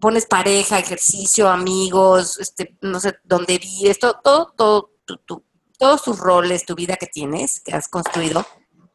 pones 0.00 0.26
pareja, 0.26 0.78
ejercicio, 0.78 1.48
amigos, 1.48 2.38
este, 2.38 2.76
no 2.80 2.98
sé, 3.00 3.18
dónde 3.24 3.58
vives, 3.58 3.98
todo, 3.98 4.52
todo, 4.56 4.90
todos 5.78 6.02
tus 6.02 6.18
roles, 6.18 6.66
tu 6.66 6.74
vida 6.74 6.96
que 6.96 7.06
tienes, 7.06 7.60
que 7.60 7.72
has 7.72 7.88
construido, 7.88 8.44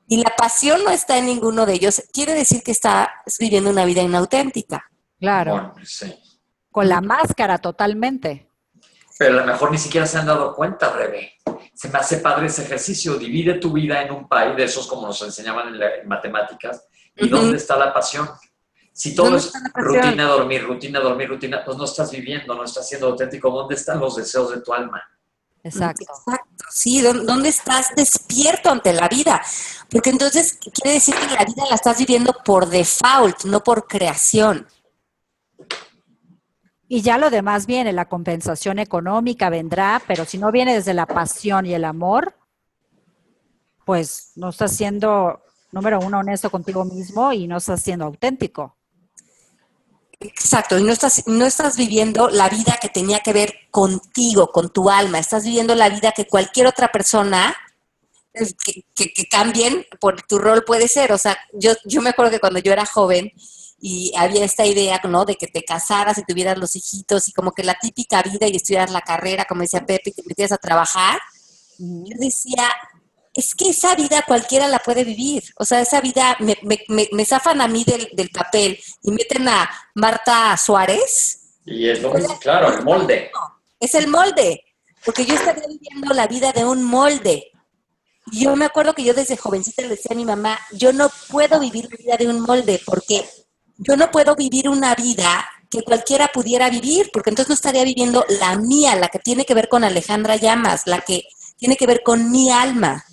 y 0.08 0.24
la 0.24 0.34
pasión 0.38 0.84
no 0.84 0.90
está 0.90 1.18
en 1.18 1.26
ninguno 1.26 1.66
de 1.66 1.74
ellos, 1.74 2.02
quiere 2.14 2.34
decir 2.34 2.64
que 2.64 2.72
estás 2.72 3.08
viviendo 3.40 3.70
una 3.70 3.86
vida 3.86 4.02
inauténtica. 4.02 4.90
Claro. 5.20 5.74
sí. 5.84 6.14
Con 6.72 6.88
la 6.88 7.02
máscara 7.02 7.58
totalmente. 7.58 8.47
Pero 9.18 9.34
a 9.34 9.42
lo 9.42 9.46
mejor 9.46 9.72
ni 9.72 9.78
siquiera 9.78 10.06
se 10.06 10.18
han 10.18 10.28
dado 10.28 10.54
cuenta, 10.54 10.94
Rebe. 10.94 11.34
Se 11.74 11.90
me 11.90 12.00
hace 12.00 12.18
padre 12.18 12.48
ese 12.48 12.64
ejercicio. 12.64 13.16
Divide 13.16 13.56
tu 13.56 13.72
vida 13.72 14.02
en 14.02 14.12
un 14.12 14.28
país 14.28 14.56
de 14.56 14.64
esos 14.64 14.88
como 14.88 15.08
nos 15.08 15.22
enseñaban 15.22 15.74
en, 15.74 16.08
matemáticas. 16.08 16.86
¿Y 17.16 17.28
dónde 17.28 17.58
está 17.58 17.76
la 17.78 17.94
pasión? 17.94 18.30
Si 18.94 19.14
todo 19.14 19.38
es 19.38 19.52
rutina, 19.74 20.26
dormir, 20.26 20.64
rutina, 20.64 21.00
dormir, 21.00 21.30
rutina, 21.30 21.64
pues 21.64 21.78
no 21.78 21.86
estás 21.86 22.12
viviendo, 22.12 22.54
no 22.56 22.64
estás 22.64 22.88
siendo 22.88 23.08
auténtico. 23.08 23.50
¿Dónde 23.50 23.76
están 23.76 24.00
los 24.00 24.16
deseos 24.16 24.52
de 24.52 24.62
tu 24.62 24.74
alma? 24.74 25.04
Exacto. 25.64 26.04
Exacto, 26.04 26.66
sí, 26.70 27.02
¿dónde 27.02 27.50
estás 27.50 27.90
despierto 27.96 28.70
ante 28.70 28.94
la 28.94 29.08
vida? 29.08 29.42
Porque 29.90 30.12
entonces 30.12 30.58
quiere 30.74 30.96
decir 30.96 31.16
que 31.16 31.36
la 31.36 31.44
vida 31.44 31.66
la 31.70 31.76
estás 31.76 31.98
viviendo 31.98 32.34
por 32.46 32.68
default, 32.68 33.44
no 33.44 33.64
por 33.64 33.88
creación. 33.88 34.68
Y 36.90 37.02
ya 37.02 37.18
lo 37.18 37.30
demás 37.30 37.66
viene, 37.66 37.92
la 37.92 38.08
compensación 38.08 38.80
económica 38.80 39.50
vendrá, 39.50 40.02
pero 40.08 40.26
si 40.26 40.38
no 40.38 40.52
viene 40.52 40.74
desde 40.74 40.94
la 40.94 41.06
pasión 41.06 41.66
y 41.66 41.74
el 41.74 41.84
amor, 41.84 42.36
pues 43.86 44.32
no 44.36 44.50
estás 44.50 44.76
siendo, 44.76 45.42
número 45.72 46.00
uno, 46.00 46.20
honesto 46.20 46.50
contigo 46.50 46.86
mismo 46.86 47.34
y 47.34 47.48
no 47.48 47.58
estás 47.58 47.82
siendo 47.82 48.06
auténtico. 48.06 48.78
Exacto, 50.20 50.80
y 50.80 50.84
no 50.84 50.92
estás, 50.94 51.28
no 51.28 51.46
estás 51.46 51.78
viviendo 51.78 52.30
la 52.30 52.50
vida 52.50 52.78
que 52.82 52.90
tenía 52.90 53.20
que 53.20 53.34
ver 53.34 53.54
contigo, 53.70 54.52
con 54.52 54.70
tu 54.70 54.90
alma, 54.90 55.20
estás 55.20 55.44
viviendo 55.44 55.76
la 55.76 55.90
vida 55.90 56.12
que 56.12 56.26
cualquier 56.26 56.68
otra 56.68 56.88
persona 56.88 57.56
que, 58.34 58.84
que, 58.96 59.26
cambien 59.30 59.86
por 60.00 60.22
tu 60.22 60.38
rol 60.38 60.64
puede 60.64 60.88
ser. 60.88 61.12
O 61.12 61.18
sea, 61.18 61.38
yo, 61.54 61.74
yo 61.86 62.02
me 62.02 62.12
acuerdo 62.12 62.32
que 62.32 62.40
cuando 62.40 62.60
yo 62.60 62.72
era 62.72 62.86
joven 62.86 63.32
y 63.80 64.12
había 64.18 64.44
esta 64.44 64.66
idea, 64.66 65.00
¿no? 65.08 65.26
De 65.26 65.36
que 65.36 65.48
te 65.48 65.64
casaras 65.64 66.18
y 66.18 66.24
tuvieras 66.24 66.58
los 66.58 66.76
hijitos 66.76 67.28
y 67.28 67.32
como 67.32 67.52
que 67.52 67.64
la 67.64 67.78
típica 67.80 68.24
vida 68.24 68.48
y 68.48 68.56
estudiaras 68.56 68.92
la 68.92 69.02
carrera, 69.02 69.46
como 69.46 69.62
decía 69.62 69.86
Pepe, 69.86 70.10
y 70.10 70.14
te 70.14 70.24
metieras 70.26 70.52
a 70.52 70.58
trabajar. 70.58 71.20
Yo 71.78 72.18
decía, 72.20 72.72
es 73.34 73.54
que 73.54 73.70
esa 73.70 73.96
vida 73.96 74.24
cualquiera 74.26 74.68
la 74.68 74.80
puede 74.80 75.04
vivir. 75.04 75.44
O 75.58 75.66
sea, 75.66 75.80
esa 75.80 76.02
vida 76.02 76.36
me, 76.40 76.58
me, 76.64 77.08
me, 77.12 77.26
zafan 77.26 77.62
a 77.62 77.68
mí 77.68 77.84
del, 77.84 78.10
del, 78.14 78.30
papel 78.30 78.80
y 79.04 79.12
meten 79.12 79.48
a 79.48 79.70
Marta 79.94 80.58
Suárez. 80.58 81.60
Y 81.64 81.88
es 81.88 82.02
lo 82.02 82.14
mismo, 82.14 82.40
claro, 82.40 82.74
el 82.74 82.84
molde. 82.84 83.30
Es 83.80 83.94
el 83.94 84.08
molde, 84.08 84.64
porque 85.06 85.24
yo 85.24 85.36
estaría 85.36 85.68
viviendo 85.68 86.16
la 86.16 86.26
vida 86.26 86.52
de 86.52 86.66
un 86.66 86.84
molde. 86.84 87.52
Y 88.32 88.46
yo 88.46 88.56
me 88.56 88.66
acuerdo 88.66 88.94
que 88.94 89.04
yo 89.04 89.14
desde 89.14 89.38
jovencita 89.38 89.84
le 89.84 89.90
decía 89.90 90.14
a 90.14 90.16
mi 90.16 90.26
mamá, 90.26 90.60
yo 90.72 90.92
no 90.92 91.12
puedo 91.30 91.60
vivir 91.60 91.88
la 91.92 91.98
vida 91.98 92.18
de 92.18 92.28
un 92.28 92.42
molde 92.42 92.82
porque 92.86 93.24
yo 93.78 93.96
no 93.96 94.12
puedo 94.12 94.36
vivir 94.36 94.70
una 94.70 94.96
vida 94.96 95.46
que 95.70 95.84
cualquiera 95.84 96.30
pudiera 96.34 96.70
vivir, 96.70 97.10
porque 97.12 97.30
entonces 97.30 97.50
no 97.50 97.56
estaría 97.56 97.84
viviendo 97.84 98.24
la 98.40 98.58
mía, 98.58 98.96
la 98.96 99.10
que 99.10 99.20
tiene 99.20 99.46
que 99.46 99.54
ver 99.54 99.68
con 99.70 99.84
Alejandra 99.84 100.36
Llamas, 100.36 100.88
la 100.88 101.02
que 101.02 101.24
tiene 101.58 101.76
que 101.76 101.88
ver 101.88 102.04
con 102.04 102.32
mi 102.32 102.50
alma. 102.52 103.04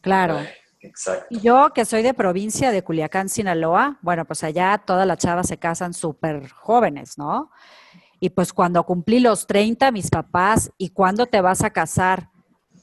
Claro. 0.00 0.40
Exacto. 0.80 1.26
Y 1.28 1.40
yo 1.40 1.70
que 1.74 1.84
soy 1.84 2.02
de 2.02 2.14
provincia 2.14 2.70
de 2.70 2.82
Culiacán, 2.82 3.28
Sinaloa, 3.28 3.98
bueno, 4.00 4.24
pues 4.24 4.42
allá 4.42 4.82
todas 4.84 5.06
las 5.06 5.18
chavas 5.18 5.46
se 5.46 5.58
casan 5.58 5.92
súper 5.92 6.48
jóvenes, 6.50 7.18
¿no? 7.18 7.50
Y 8.18 8.30
pues 8.30 8.52
cuando 8.52 8.84
cumplí 8.84 9.20
los 9.20 9.46
30, 9.46 9.90
mis 9.92 10.10
papás, 10.10 10.70
¿y 10.78 10.90
cuándo 10.90 11.26
te 11.26 11.40
vas 11.40 11.62
a 11.62 11.70
casar? 11.70 12.30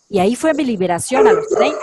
Y 0.10 0.20
ahí 0.20 0.36
fue 0.36 0.54
mi 0.54 0.63
liberación 0.63 1.27
a 1.27 1.34
los 1.34 1.48
30. 1.50 1.80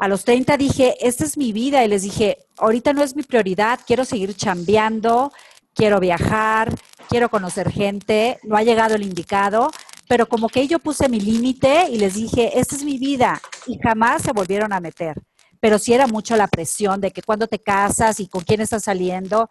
A 0.00 0.08
los 0.08 0.24
30 0.24 0.56
dije, 0.56 0.96
esta 1.06 1.24
es 1.24 1.36
mi 1.36 1.52
vida 1.52 1.84
y 1.84 1.88
les 1.88 2.00
dije, 2.00 2.38
ahorita 2.56 2.94
no 2.94 3.02
es 3.02 3.14
mi 3.14 3.22
prioridad, 3.22 3.80
quiero 3.86 4.06
seguir 4.06 4.34
chambeando, 4.34 5.30
quiero 5.74 6.00
viajar, 6.00 6.74
quiero 7.10 7.28
conocer 7.28 7.70
gente, 7.70 8.38
no 8.42 8.56
ha 8.56 8.62
llegado 8.62 8.94
el 8.94 9.02
indicado, 9.02 9.70
pero 10.08 10.26
como 10.26 10.48
que 10.48 10.66
yo 10.66 10.78
puse 10.78 11.06
mi 11.10 11.20
límite 11.20 11.90
y 11.90 11.98
les 11.98 12.14
dije, 12.14 12.58
esta 12.58 12.76
es 12.76 12.82
mi 12.82 12.96
vida, 12.96 13.42
y 13.66 13.78
jamás 13.78 14.22
se 14.22 14.32
volvieron 14.32 14.72
a 14.72 14.80
meter. 14.80 15.20
Pero 15.60 15.78
sí 15.78 15.92
era 15.92 16.06
mucho 16.06 16.34
la 16.34 16.48
presión 16.48 16.98
de 16.98 17.10
que 17.10 17.20
cuando 17.20 17.46
te 17.46 17.58
casas 17.58 18.20
y 18.20 18.26
con 18.26 18.42
quién 18.42 18.62
estás 18.62 18.84
saliendo. 18.84 19.50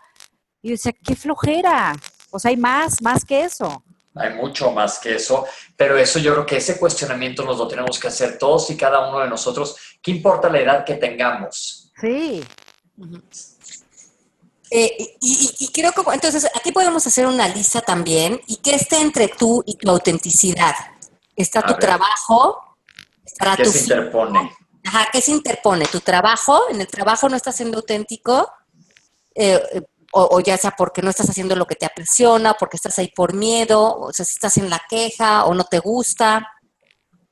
Y 0.63 0.69
yo 0.69 0.71
decía, 0.73 0.93
qué 1.05 1.15
flojera. 1.15 1.95
O 2.31 2.39
sea, 2.39 2.49
hay 2.49 2.57
más, 2.57 3.03
más 3.03 3.23
que 3.23 3.43
eso. 3.43 3.83
Hay 4.15 4.33
mucho 4.33 4.71
más 4.71 4.97
que 4.99 5.15
eso, 5.15 5.45
pero 5.77 5.97
eso 5.97 6.17
yo 6.19 6.33
creo 6.33 6.45
que 6.45 6.57
ese 6.57 6.79
cuestionamiento 6.79 7.43
nos 7.43 7.57
lo 7.57 7.67
tenemos 7.67 7.99
que 7.99 8.07
hacer 8.07 8.37
todos 8.37 8.69
y 8.71 8.75
cada 8.75 9.07
uno 9.07 9.19
de 9.19 9.29
nosotros. 9.29 9.75
¿Qué 10.01 10.11
importa 10.11 10.49
la 10.49 10.59
edad 10.59 10.85
que 10.85 10.95
tengamos? 10.95 11.91
Sí. 11.99 12.43
Eh, 14.71 15.15
y, 15.19 15.71
creo 15.73 15.91
que 15.91 16.01
entonces 16.13 16.47
aquí 16.55 16.71
podemos 16.71 17.05
hacer 17.07 17.25
una 17.25 17.47
lista 17.47 17.81
también 17.81 18.39
y 18.47 18.57
que 18.57 18.75
esté 18.75 19.01
entre 19.01 19.27
tú 19.27 19.63
y 19.65 19.75
tu 19.75 19.89
autenticidad. 19.89 20.75
Está 21.35 21.61
tu 21.63 21.73
trabajo, 21.75 22.75
estará 23.25 23.55
¿Qué 23.55 23.65
se 23.65 23.79
interpone? 23.79 24.51
Ajá, 24.85 25.07
¿qué 25.11 25.21
se 25.21 25.31
interpone? 25.31 25.85
Tu 25.85 26.01
trabajo, 26.01 26.69
en 26.69 26.81
el 26.81 26.87
trabajo 26.87 27.29
no 27.29 27.35
estás 27.35 27.55
siendo 27.55 27.77
auténtico, 27.77 28.51
eh, 29.35 29.83
o, 30.11 30.39
ya 30.39 30.57
sea 30.57 30.71
porque 30.71 31.01
no 31.01 31.09
estás 31.09 31.29
haciendo 31.29 31.55
lo 31.55 31.65
que 31.65 31.75
te 31.75 31.85
apasiona, 31.85 32.55
porque 32.55 32.77
estás 32.77 32.97
ahí 32.99 33.11
por 33.15 33.33
miedo, 33.33 33.99
o 33.99 34.11
sea, 34.11 34.25
si 34.25 34.33
estás 34.33 34.57
en 34.57 34.69
la 34.69 34.81
queja 34.89 35.45
o 35.45 35.53
no 35.53 35.63
te 35.63 35.79
gusta 35.79 36.47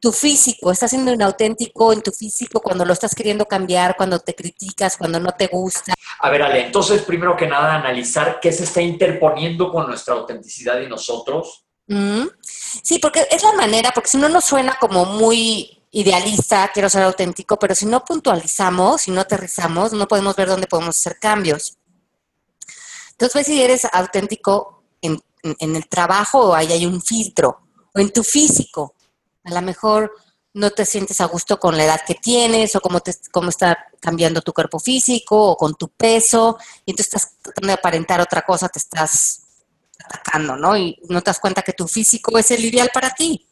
tu 0.08 0.14
físico, 0.14 0.72
estás 0.72 0.92
siendo 0.92 1.12
inauténtico 1.12 1.92
en 1.92 2.02
tu 2.02 2.14
físico 2.14 2.62
cuando 2.62 2.86
lo 2.86 2.94
estás 2.94 3.14
queriendo 3.14 3.46
cambiar, 3.46 3.98
cuando 3.98 4.20
te 4.20 4.34
criticas, 4.34 4.96
cuando 4.96 5.20
no 5.20 5.34
te 5.34 5.48
gusta. 5.48 5.94
A 6.22 6.30
ver, 6.30 6.44
Ale, 6.44 6.68
entonces 6.68 7.02
primero 7.02 7.36
que 7.36 7.46
nada 7.46 7.76
analizar 7.76 8.40
qué 8.42 8.54
se 8.54 8.64
está 8.64 8.82
interponiendo 8.82 9.70
con 9.70 9.86
nuestra 9.86 10.14
autenticidad 10.14 10.80
y 10.80 10.88
nosotros. 10.88 11.66
Mm. 11.88 12.24
Sí, 12.42 13.00
porque 13.00 13.28
es 13.30 13.44
la 13.44 13.52
manera, 13.52 13.92
porque 13.94 14.08
si 14.08 14.18
no 14.18 14.30
nos 14.30 14.46
suena 14.46 14.78
como 14.80 15.04
muy 15.04 15.78
idealista, 15.92 16.72
quiero 16.74 16.90
ser 16.90 17.04
auténtico, 17.04 17.60
pero 17.60 17.76
si 17.76 17.86
no 17.86 18.06
puntualizamos, 18.06 19.02
si 19.02 19.12
no 19.12 19.20
aterrizamos, 19.20 19.92
no 19.92 20.08
podemos 20.08 20.38
ver 20.38 20.48
dónde 20.48 20.68
podemos 20.68 20.98
hacer 20.98 21.20
cambios. 21.20 21.80
Entonces, 23.12 23.36
ves 23.36 23.48
si 23.48 23.62
eres 23.62 23.86
auténtico 23.92 24.86
en, 25.02 25.20
en 25.44 25.76
el 25.76 25.86
trabajo 25.90 26.52
o 26.52 26.56
ahí 26.56 26.72
hay 26.72 26.86
un 26.86 27.02
filtro, 27.02 27.60
o 27.94 28.00
en 28.00 28.10
tu 28.14 28.24
físico 28.24 28.94
a 29.48 29.54
lo 29.54 29.62
mejor 29.62 30.12
no 30.54 30.72
te 30.72 30.86
sientes 30.86 31.22
a 31.22 31.25
gusto 31.25 31.60
con 31.60 31.77
la 31.77 31.86
edad 31.86 32.01
que 32.06 32.16
tienes 32.16 32.75
o 32.75 32.82
cómo, 32.82 33.00
te, 33.00 33.13
cómo 33.32 33.50
está 33.50 33.88
cambiando 34.00 34.42
tu 34.42 34.54
cuerpo 34.54 34.80
físico 34.80 35.51
o 35.51 35.56
con 35.56 35.75
tu 35.75 35.89
peso 35.89 36.58
y 36.86 36.92
entonces 36.92 37.13
estás 37.13 37.38
tratando 37.42 37.68
de 37.68 37.74
aparentar 37.74 38.20
otra 38.20 38.42
cosa, 38.42 38.68
te 38.68 38.80
estás 38.80 39.44
atacando, 40.04 40.56
¿no? 40.56 40.75
Y 40.75 41.00
no 41.10 41.22
te 41.22 41.30
das 41.30 41.39
cuenta 41.39 41.62
que 41.62 41.74
tu 41.74 41.88
físico 41.88 42.38
es 42.38 42.51
el 42.51 42.66
ideal 42.66 42.89
para 42.94 43.12
ti. 43.12 43.48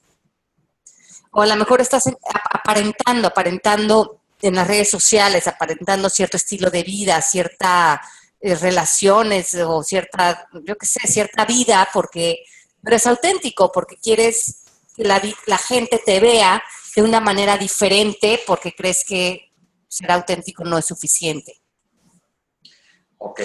O 1.31 1.41
a 1.41 1.45
lo 1.45 1.55
mejor 1.55 1.81
estás 1.81 2.05
aparentando, 2.51 3.27
aparentando 3.27 4.21
en 4.41 4.55
las 4.55 4.67
redes 4.67 4.89
sociales, 4.89 5.47
aparentando 5.47 6.09
cierto 6.09 6.37
estilo 6.37 6.69
de 6.69 6.83
vida, 6.83 7.21
ciertas 7.21 7.99
eh, 8.39 8.55
relaciones 8.55 9.53
o 9.55 9.83
cierta, 9.83 10.47
yo 10.63 10.75
qué 10.77 10.85
sé, 10.85 11.07
cierta 11.07 11.45
vida 11.45 11.87
porque 11.93 12.39
eres 12.85 13.05
auténtico, 13.07 13.71
porque 13.71 13.97
quieres 13.97 14.64
que 14.95 15.03
la, 15.03 15.57
gente 15.57 16.01
te 16.05 16.19
vea 16.19 16.63
de 16.95 17.01
una 17.01 17.19
manera 17.19 17.57
diferente 17.57 18.41
porque 18.45 18.73
crees 18.73 19.03
que 19.05 19.51
ser 19.87 20.11
auténtico 20.11 20.63
no 20.63 20.77
es 20.77 20.85
suficiente. 20.85 21.61
Ok. 23.17 23.41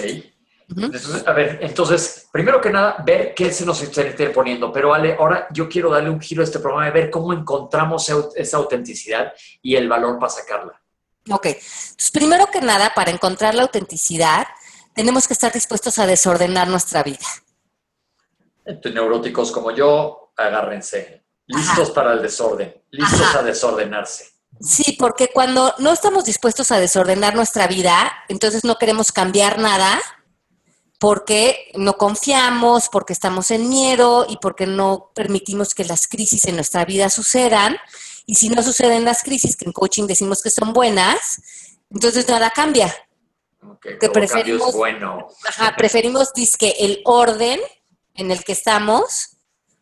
entonces, 0.69 1.27
a 1.27 1.33
ver, 1.33 1.59
entonces, 1.61 2.29
primero 2.31 2.61
que 2.61 2.69
nada, 2.69 3.03
ver 3.05 3.33
qué 3.33 3.51
se 3.51 3.65
nos 3.65 3.81
está 3.81 4.03
interponiendo. 4.03 4.71
Pero 4.71 4.93
Ale, 4.93 5.15
ahora 5.19 5.47
yo 5.51 5.67
quiero 5.67 5.89
darle 5.89 6.09
un 6.09 6.21
giro 6.21 6.41
a 6.41 6.45
este 6.45 6.59
programa 6.59 6.85
de 6.85 6.91
ver 6.91 7.09
cómo 7.09 7.33
encontramos 7.33 8.07
esa 8.35 8.57
autenticidad 8.57 9.33
y 9.61 9.75
el 9.75 9.89
valor 9.89 10.17
para 10.19 10.31
sacarla. 10.31 10.81
Ok. 11.29 11.45
Entonces, 11.47 12.11
primero 12.11 12.47
que 12.47 12.61
nada, 12.61 12.93
para 12.95 13.11
encontrar 13.11 13.53
la 13.55 13.63
autenticidad, 13.63 14.47
tenemos 14.93 15.27
que 15.27 15.33
estar 15.33 15.51
dispuestos 15.51 15.99
a 15.99 16.05
desordenar 16.05 16.67
nuestra 16.67 17.03
vida. 17.03 17.25
Entonces, 18.65 18.93
neuróticos 18.93 19.51
como 19.51 19.71
yo, 19.71 20.31
agárrense. 20.37 21.21
Listos 21.55 21.91
para 21.91 22.13
el 22.13 22.21
desorden, 22.21 22.73
listos 22.91 23.35
a 23.35 23.43
desordenarse. 23.43 24.31
Sí, 24.59 24.95
porque 24.99 25.29
cuando 25.33 25.73
no 25.79 25.91
estamos 25.91 26.25
dispuestos 26.25 26.71
a 26.71 26.79
desordenar 26.79 27.35
nuestra 27.35 27.67
vida, 27.67 28.11
entonces 28.27 28.63
no 28.63 28.77
queremos 28.77 29.11
cambiar 29.11 29.57
nada 29.59 29.99
porque 30.99 31.71
no 31.73 31.97
confiamos, 31.97 32.87
porque 32.89 33.13
estamos 33.13 33.49
en 33.49 33.69
miedo 33.69 34.27
y 34.29 34.37
porque 34.37 34.67
no 34.67 35.11
permitimos 35.15 35.73
que 35.73 35.83
las 35.83 36.07
crisis 36.07 36.45
en 36.45 36.55
nuestra 36.55 36.85
vida 36.85 37.09
sucedan. 37.09 37.75
Y 38.27 38.35
si 38.35 38.49
no 38.49 38.61
suceden 38.61 39.03
las 39.03 39.23
crisis, 39.23 39.57
que 39.57 39.65
en 39.65 39.71
coaching 39.71 40.05
decimos 40.05 40.43
que 40.43 40.51
son 40.51 40.73
buenas, 40.73 41.41
entonces 41.89 42.27
nada 42.27 42.51
cambia. 42.51 42.93
que 43.81 44.09
preferimos, 44.09 44.75
bueno. 44.75 45.27
Ajá, 45.47 45.75
preferimos 45.75 46.31
el 46.59 47.01
orden 47.05 47.59
en 48.13 48.29
el 48.29 48.43
que 48.43 48.51
estamos 48.51 49.30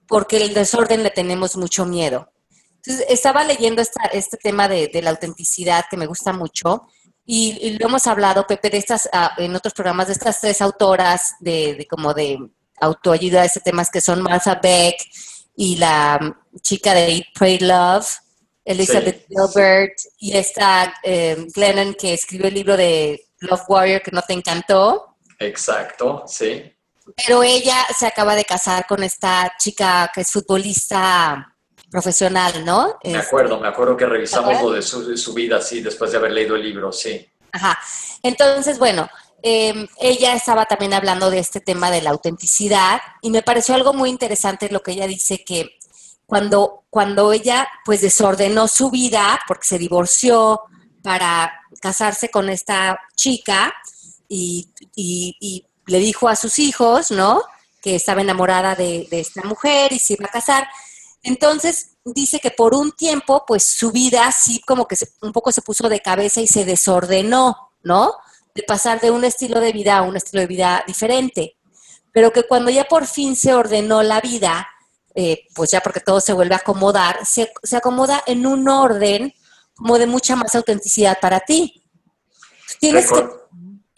porque 0.10 0.38
el 0.38 0.54
desorden 0.54 1.04
le 1.04 1.12
tenemos 1.12 1.56
mucho 1.56 1.86
miedo. 1.86 2.30
Entonces, 2.78 3.06
estaba 3.10 3.44
leyendo 3.44 3.82
este 4.12 4.38
tema 4.38 4.68
de, 4.68 4.90
la 5.02 5.12
autenticidad 5.12 5.86
que 5.90 5.98
me 5.98 6.08
gusta 6.08 6.34
mucho 6.34 6.88
y, 7.26 7.78
lo 7.78 7.88
hemos 7.88 8.08
hablado, 8.08 8.48
Pepe, 8.48 8.72
de 8.72 8.80
estas, 8.80 9.08
ah, 9.14 9.34
en 9.38 9.56
otros 9.56 9.74
programas, 9.74 10.08
de 10.08 10.14
estas 10.14 10.42
tres 10.42 10.62
autoras 10.62 11.36
de, 11.40 11.86
como 11.90 12.14
de 12.14 12.40
autoayuda, 12.82 13.42
de 13.42 13.48
este 13.48 13.60
temas 13.60 13.92
que 13.92 14.02
son 14.02 14.22
Martha 14.24 14.56
Beck 14.56 14.96
y 15.56 15.76
la 15.76 16.36
chica 16.62 16.94
de 16.96 17.14
Eat, 17.14 17.26
Pray, 17.36 17.60
Love, 17.60 18.08
Elizabeth 18.66 19.28
Gilbert 19.28 19.94
y 20.18 20.36
esta 20.36 20.94
eh, 21.04 21.48
Glennon 21.54 21.94
que 21.94 22.14
escribió 22.14 22.48
el 22.48 22.54
libro 22.54 22.78
de 22.78 23.28
Love 23.42 23.64
Warrior 23.68 24.02
que 24.02 24.12
no 24.12 24.22
te 24.22 24.34
encantó. 24.34 25.18
Exacto, 25.38 26.24
sí. 26.26 26.74
Pero 27.16 27.44
ella 27.44 27.86
se 27.98 28.08
acaba 28.08 28.36
de 28.36 28.46
casar 28.46 28.86
con 28.88 29.04
esta 29.04 29.54
chica 29.58 30.12
que 30.14 30.22
es 30.22 30.32
futbolista 30.32 31.56
profesional, 31.90 32.64
¿no? 32.66 32.98
Me 33.04 33.18
acuerdo, 33.18 33.60
me 33.60 33.68
acuerdo 33.68 33.98
que 33.98 34.06
revisamos 34.06 34.62
lo 34.62 34.72
de 34.72 34.82
su, 34.82 35.34
vida, 35.34 35.62
sí, 35.62 35.82
después 35.82 36.12
de 36.12 36.18
haber 36.18 36.32
leído 36.32 36.56
el 36.56 36.64
libro, 36.64 36.92
sí. 36.92 37.28
Ajá. 37.52 37.80
Entonces, 38.22 38.78
bueno, 38.78 39.10
em, 39.42 39.88
ella 40.00 40.36
estaba 40.36 40.66
también 40.66 40.94
hablando 40.94 41.32
de 41.32 41.40
este 41.40 41.62
tema 41.62 41.90
de 41.90 42.02
la 42.02 42.12
autenticidad 42.12 43.02
y 43.22 43.32
me 43.32 43.42
pareció 43.42 43.74
algo 43.74 43.94
muy 43.94 44.10
interesante 44.10 44.70
lo 44.70 44.82
que 44.84 44.92
ella 44.92 45.08
dice 45.08 45.44
que 45.44 45.80
cuando, 46.26 46.84
cuando 46.92 47.34
ella 47.34 47.68
pues 47.84 48.02
desordenó 48.02 48.68
su 48.68 48.92
vida 48.92 49.40
porque 49.48 49.66
se 49.66 49.80
divorció 49.80 50.62
para 51.02 51.52
casarse 51.82 52.30
con 52.30 52.50
esta 52.50 53.00
chica 53.16 53.74
y, 54.28 54.70
le 55.90 56.00
dijo 56.00 56.30
a 56.30 56.36
sus 56.36 56.60
hijos, 56.60 57.12
¿no? 57.12 57.42
Que 57.82 57.96
estaba 57.96 58.22
enamorada 58.22 58.76
de, 58.76 59.08
de 59.10 59.20
esta 59.20 59.44
mujer 59.44 59.92
y 59.94 60.00
se 60.00 60.14
iba 60.14 60.26
a 60.26 60.32
casar 60.32 60.68
entonces, 61.24 61.98
dice 62.06 62.40
que 62.40 62.52
por 62.52 62.74
un 62.74 62.92
tiempo, 62.94 63.44
pues 63.46 63.64
su 63.64 63.92
vida 63.92 64.32
sí 64.32 64.62
como 64.66 64.88
que 64.88 64.96
un 65.22 65.34
poco 65.34 65.52
se 65.52 65.62
puso 65.62 65.90
de 65.90 66.02
cabeza 66.02 66.42
y 66.42 66.48
se 66.48 66.66
desordenó, 66.66 67.72
¿no? 67.84 68.14
De 68.56 68.64
pasar 68.64 69.02
de 69.02 69.12
un 69.12 69.26
estilo 69.26 69.60
de 69.60 69.74
vida 69.74 69.98
a 69.98 70.02
un 70.02 70.16
estilo 70.16 70.42
de 70.42 70.48
vida 70.48 70.84
diferente. 70.88 71.58
Pero 72.12 72.32
que 72.32 72.44
cuando 72.44 72.72
ya 72.72 72.86
por 72.86 73.06
fin 73.06 73.36
se 73.36 73.54
ordenó 73.54 74.02
la 74.02 74.22
vida, 74.22 74.68
eh, 75.14 75.46
pues 75.54 75.72
ya 75.72 75.82
porque 75.82 76.00
todo 76.00 76.22
se 76.22 76.34
vuelve 76.34 76.56
a 76.56 76.60
acomodar, 76.60 77.26
se, 77.26 77.52
se 77.64 77.78
acomoda 77.78 78.24
en 78.26 78.48
un 78.48 78.68
orden 78.70 79.34
como 79.76 79.98
de 79.98 80.08
mucha 80.08 80.36
más 80.36 80.56
autenticidad 80.56 81.20
para 81.20 81.42
ti. 81.42 81.84
Tienes 82.80 83.12
que 83.12 83.39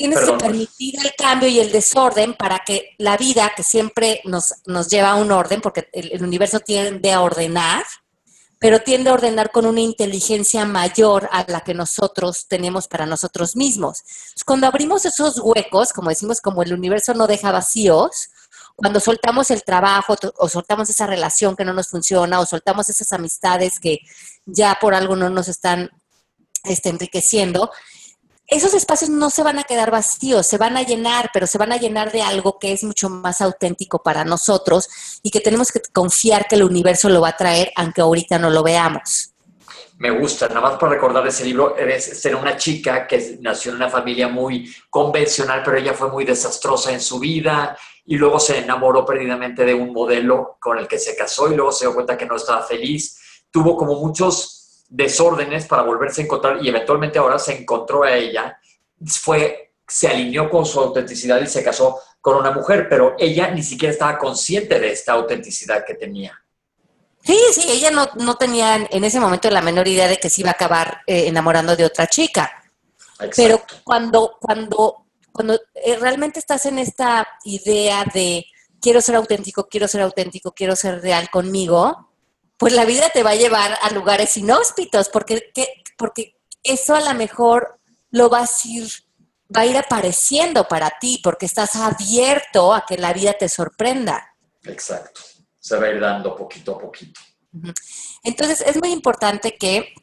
Tienes 0.01 0.19
que 0.21 0.33
permitir 0.33 0.95
el 1.05 1.13
cambio 1.15 1.47
y 1.47 1.59
el 1.59 1.71
desorden 1.71 2.33
para 2.33 2.63
que 2.65 2.95
la 2.97 3.17
vida, 3.17 3.51
que 3.55 3.61
siempre 3.61 4.19
nos, 4.25 4.55
nos 4.65 4.89
lleva 4.89 5.11
a 5.11 5.15
un 5.15 5.31
orden, 5.31 5.61
porque 5.61 5.89
el, 5.93 6.23
universo 6.23 6.59
tiende 6.59 7.11
a 7.11 7.21
ordenar, 7.21 7.83
pero 8.57 8.79
tiende 8.79 9.11
a 9.11 9.13
ordenar 9.13 9.51
con 9.51 9.67
una 9.67 9.79
inteligencia 9.79 10.65
mayor 10.65 11.29
a 11.31 11.45
la 11.47 11.61
que 11.61 11.75
nosotros 11.75 12.47
tenemos 12.47 12.87
para 12.87 13.05
nosotros 13.05 13.55
mismos. 13.55 13.99
Cuando 14.43 14.65
abrimos 14.65 15.05
esos 15.05 15.39
huecos, 15.39 15.93
como 15.93 16.09
decimos, 16.09 16.41
como 16.41 16.63
el 16.63 16.73
universo 16.73 17.13
no 17.13 17.27
deja 17.27 17.51
vacíos, 17.51 18.29
cuando 18.75 18.99
soltamos 18.99 19.51
el 19.51 19.61
trabajo 19.63 20.15
o 20.37 20.49
soltamos 20.49 20.89
esa 20.89 21.05
relación 21.05 21.55
que 21.55 21.63
no 21.63 21.73
nos 21.73 21.89
funciona 21.89 22.39
o 22.39 22.45
soltamos 22.47 22.89
esas 22.89 23.13
amistades 23.13 23.79
que 23.79 23.99
ya 24.47 24.79
por 24.81 24.95
algo 24.95 25.15
no 25.15 25.29
nos 25.29 25.47
están 25.47 25.91
este, 26.63 26.89
enriqueciendo, 26.89 27.69
esos 28.51 28.73
espacios 28.73 29.09
no 29.09 29.29
se 29.29 29.43
van 29.43 29.59
a 29.59 29.63
quedar 29.63 29.91
vacíos, 29.91 30.45
se 30.45 30.57
van 30.57 30.75
a 30.75 30.83
llenar, 30.83 31.29
pero 31.33 31.47
se 31.47 31.57
van 31.57 31.71
a 31.71 31.77
llenar 31.77 32.11
de 32.11 32.21
algo 32.21 32.59
que 32.59 32.73
es 32.73 32.83
mucho 32.83 33.09
más 33.09 33.39
auténtico 33.39 34.03
para 34.03 34.25
nosotros 34.25 34.89
y 35.23 35.31
que 35.31 35.39
tenemos 35.39 35.71
que 35.71 35.79
confiar 35.93 36.49
que 36.49 36.55
el 36.55 36.63
universo 36.63 37.07
lo 37.07 37.21
va 37.21 37.29
a 37.29 37.37
traer, 37.37 37.71
aunque 37.77 38.01
ahorita 38.01 38.37
no 38.39 38.49
lo 38.49 38.61
veamos. 38.61 39.31
Me 39.99 40.11
gusta, 40.11 40.49
nada 40.49 40.59
más 40.59 40.73
para 40.77 40.91
recordar 40.91 41.25
ese 41.25 41.45
libro, 41.45 41.77
eres 41.77 42.19
ser 42.19 42.35
una 42.35 42.57
chica 42.57 43.07
que 43.07 43.37
nació 43.39 43.71
en 43.71 43.77
una 43.77 43.89
familia 43.89 44.27
muy 44.27 44.69
convencional, 44.89 45.61
pero 45.63 45.77
ella 45.77 45.93
fue 45.93 46.11
muy 46.11 46.25
desastrosa 46.25 46.91
en 46.91 46.99
su 46.99 47.19
vida 47.19 47.77
y 48.05 48.17
luego 48.17 48.37
se 48.37 48.57
enamoró 48.57 49.05
perdidamente 49.05 49.63
de 49.63 49.73
un 49.73 49.93
modelo 49.93 50.57
con 50.59 50.77
el 50.77 50.89
que 50.89 50.99
se 50.99 51.15
casó 51.15 51.49
y 51.49 51.55
luego 51.55 51.71
se 51.71 51.85
dio 51.85 51.93
cuenta 51.93 52.17
que 52.17 52.25
no 52.25 52.35
estaba 52.35 52.63
feliz. 52.63 53.17
Tuvo 53.49 53.77
como 53.77 53.95
muchos 53.95 54.60
desórdenes 54.91 55.65
para 55.65 55.83
volverse 55.83 56.21
a 56.21 56.25
encontrar 56.25 56.63
y 56.63 56.67
eventualmente 56.67 57.17
ahora 57.17 57.39
se 57.39 57.57
encontró 57.57 58.03
a 58.03 58.13
ella, 58.13 58.59
fue, 59.05 59.71
se 59.87 60.09
alineó 60.09 60.49
con 60.49 60.65
su 60.65 60.79
autenticidad 60.81 61.41
y 61.41 61.47
se 61.47 61.63
casó 61.63 61.97
con 62.19 62.35
una 62.35 62.51
mujer, 62.51 62.87
pero 62.89 63.15
ella 63.17 63.49
ni 63.51 63.63
siquiera 63.63 63.93
estaba 63.93 64.17
consciente 64.17 64.79
de 64.79 64.91
esta 64.91 65.13
autenticidad 65.13 65.85
que 65.85 65.95
tenía. 65.95 66.37
Sí, 67.23 67.37
sí, 67.53 67.63
ella 67.67 67.89
no, 67.91 68.35
tenía 68.35 68.87
en 68.89 69.03
ese 69.03 69.19
momento 69.19 69.49
la 69.49 69.61
menor 69.61 69.87
idea 69.87 70.07
de 70.07 70.17
que 70.17 70.29
se 70.29 70.41
iba 70.41 70.49
a 70.49 70.53
acabar 70.53 71.01
eh, 71.07 71.27
enamorando 71.27 71.75
de 71.75 71.85
otra 71.85 72.07
chica. 72.07 72.51
Pero 73.35 73.61
cuando, 73.83 74.37
cuando, 74.41 75.05
cuando 75.31 75.53
eh, 75.75 75.95
realmente 75.97 76.39
estás 76.39 76.65
en 76.65 76.79
esta 76.79 77.25
idea 77.45 78.03
de 78.13 78.45
quiero 78.81 78.99
ser 78.99 79.15
auténtico, 79.15 79.67
quiero 79.67 79.87
ser 79.87 80.01
auténtico, 80.01 80.51
quiero 80.51 80.75
ser 80.75 81.01
real 81.01 81.29
conmigo, 81.29 82.10
pues 82.61 82.73
la 82.73 82.85
vida 82.85 83.09
te 83.09 83.23
va 83.23 83.31
a 83.31 83.35
llevar 83.35 83.75
a 83.81 83.89
lugares 83.89 84.37
inhóspitos, 84.37 85.09
porque, 85.09 85.51
porque 85.97 86.37
eso 86.61 86.93
a 86.93 87.01
lo 87.01 87.11
mejor 87.15 87.79
lo 88.11 88.29
vas 88.29 88.63
a 88.63 88.67
ir, 88.67 88.87
va 89.57 89.61
a 89.61 89.65
ir 89.65 89.75
apareciendo 89.75 90.67
para 90.67 90.91
ti, 90.99 91.19
porque 91.23 91.47
estás 91.47 91.75
abierto 91.75 92.71
a 92.71 92.85
que 92.85 92.99
la 92.99 93.13
vida 93.13 93.33
te 93.33 93.49
sorprenda. 93.49 94.35
Exacto, 94.63 95.21
se 95.57 95.75
va 95.75 95.87
a 95.87 95.89
ir 95.89 95.99
dando 95.99 96.35
poquito 96.35 96.75
a 96.75 96.77
poquito. 96.77 97.19
Entonces 98.23 98.61
es 98.61 98.77
muy 98.77 98.91
importante 98.91 99.57
que 99.57 99.95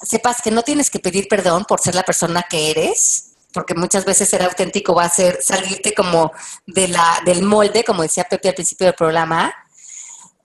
sepas 0.00 0.40
que 0.40 0.50
no 0.50 0.62
tienes 0.62 0.88
que 0.88 0.98
pedir 0.98 1.28
perdón 1.28 1.66
por 1.66 1.78
ser 1.78 1.94
la 1.94 2.04
persona 2.04 2.42
que 2.48 2.70
eres, 2.70 3.34
porque 3.52 3.74
muchas 3.74 4.06
veces 4.06 4.30
ser 4.30 4.42
auténtico 4.42 4.94
va 4.94 5.04
a 5.04 5.10
ser 5.10 5.42
salirte 5.42 5.92
como 5.92 6.32
de 6.66 6.88
la, 6.88 7.20
del 7.26 7.42
molde, 7.42 7.84
como 7.84 8.00
decía 8.00 8.24
Pepe 8.24 8.48
al 8.48 8.54
principio 8.54 8.86
del 8.86 8.96
programa, 8.96 9.54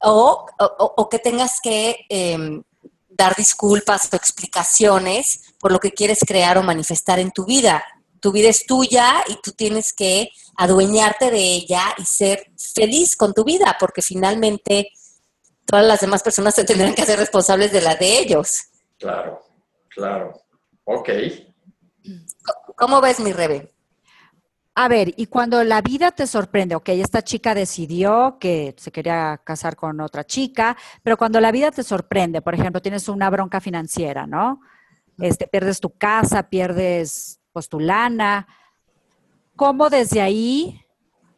o, 0.02 1.10
que 1.10 1.20
tengas 1.20 1.60
que 1.62 2.06
em, 2.10 2.62
dar 3.10 3.36
disculpas 3.36 4.10
o 4.12 4.16
explicaciones 4.16 5.54
por 5.60 5.72
lo 5.72 5.80
que 5.80 5.92
quieres 5.92 6.20
crear 6.26 6.58
o 6.58 6.64
manifestar 6.64 7.20
en 7.20 7.32
tu 7.32 7.46
vida. 7.46 7.84
Tu 8.20 8.32
vida 8.32 8.50
es 8.50 8.66
tuya 8.66 9.24
y 9.28 9.40
tú 9.42 9.52
tienes 9.52 9.94
que 9.94 10.30
adueñarte 10.56 11.32
de 11.32 11.40
ella 11.40 11.84
y 11.98 12.06
ser 12.06 12.52
feliz 12.76 13.16
con 13.16 13.34
tu 13.34 13.44
vida, 13.44 13.78
porque 13.80 14.02
finalmente 14.02 14.90
todas 15.66 15.86
las 15.86 16.00
demás 16.00 16.24
personas 16.24 16.56
se 16.56 16.64
tendrán 16.64 16.96
que 16.96 17.04
hacer 17.04 17.20
responsables 17.20 17.72
de 17.72 17.82
la 17.82 17.96
de 17.96 18.20
ellos. 18.20 18.66
Claro, 18.98 19.44
claro. 19.90 20.34
Ok. 20.86 21.10
¿Cómo 22.76 23.02
ves 23.02 23.20
mi 23.20 23.34
Rebe? 23.34 23.74
A 24.80 24.88
ver, 24.88 25.12
y 25.18 25.26
cuando 25.26 25.64
la 25.64 25.82
vida 25.82 26.12
te 26.12 26.28
sorprende, 26.28 26.76
ok, 26.76 26.90
esta 26.90 27.24
chica 27.24 27.56
decidió 27.56 28.38
que 28.40 28.76
se 28.78 28.92
quería 28.92 29.42
casar 29.44 29.76
con 29.76 30.00
otra 30.02 30.24
chica, 30.24 30.78
pero 31.02 31.18
cuando 31.18 31.42
la 31.42 31.52
vida 31.52 31.72
te 31.72 31.82
sorprende, 31.82 32.44
por 32.44 32.54
ejemplo, 32.54 32.80
tienes 32.80 33.10
una 33.10 33.28
bronca 33.32 33.60
financiera, 33.60 34.28
¿no? 34.28 34.62
Este, 35.20 35.48
pierdes 35.48 35.80
tu 35.80 35.98
casa, 35.98 36.48
pierdes 36.48 37.40
pues, 37.54 37.68
tu 37.70 37.80
lana. 37.80 38.48
¿Cómo 39.56 39.90
desde 39.90 40.22
ahí, 40.22 40.86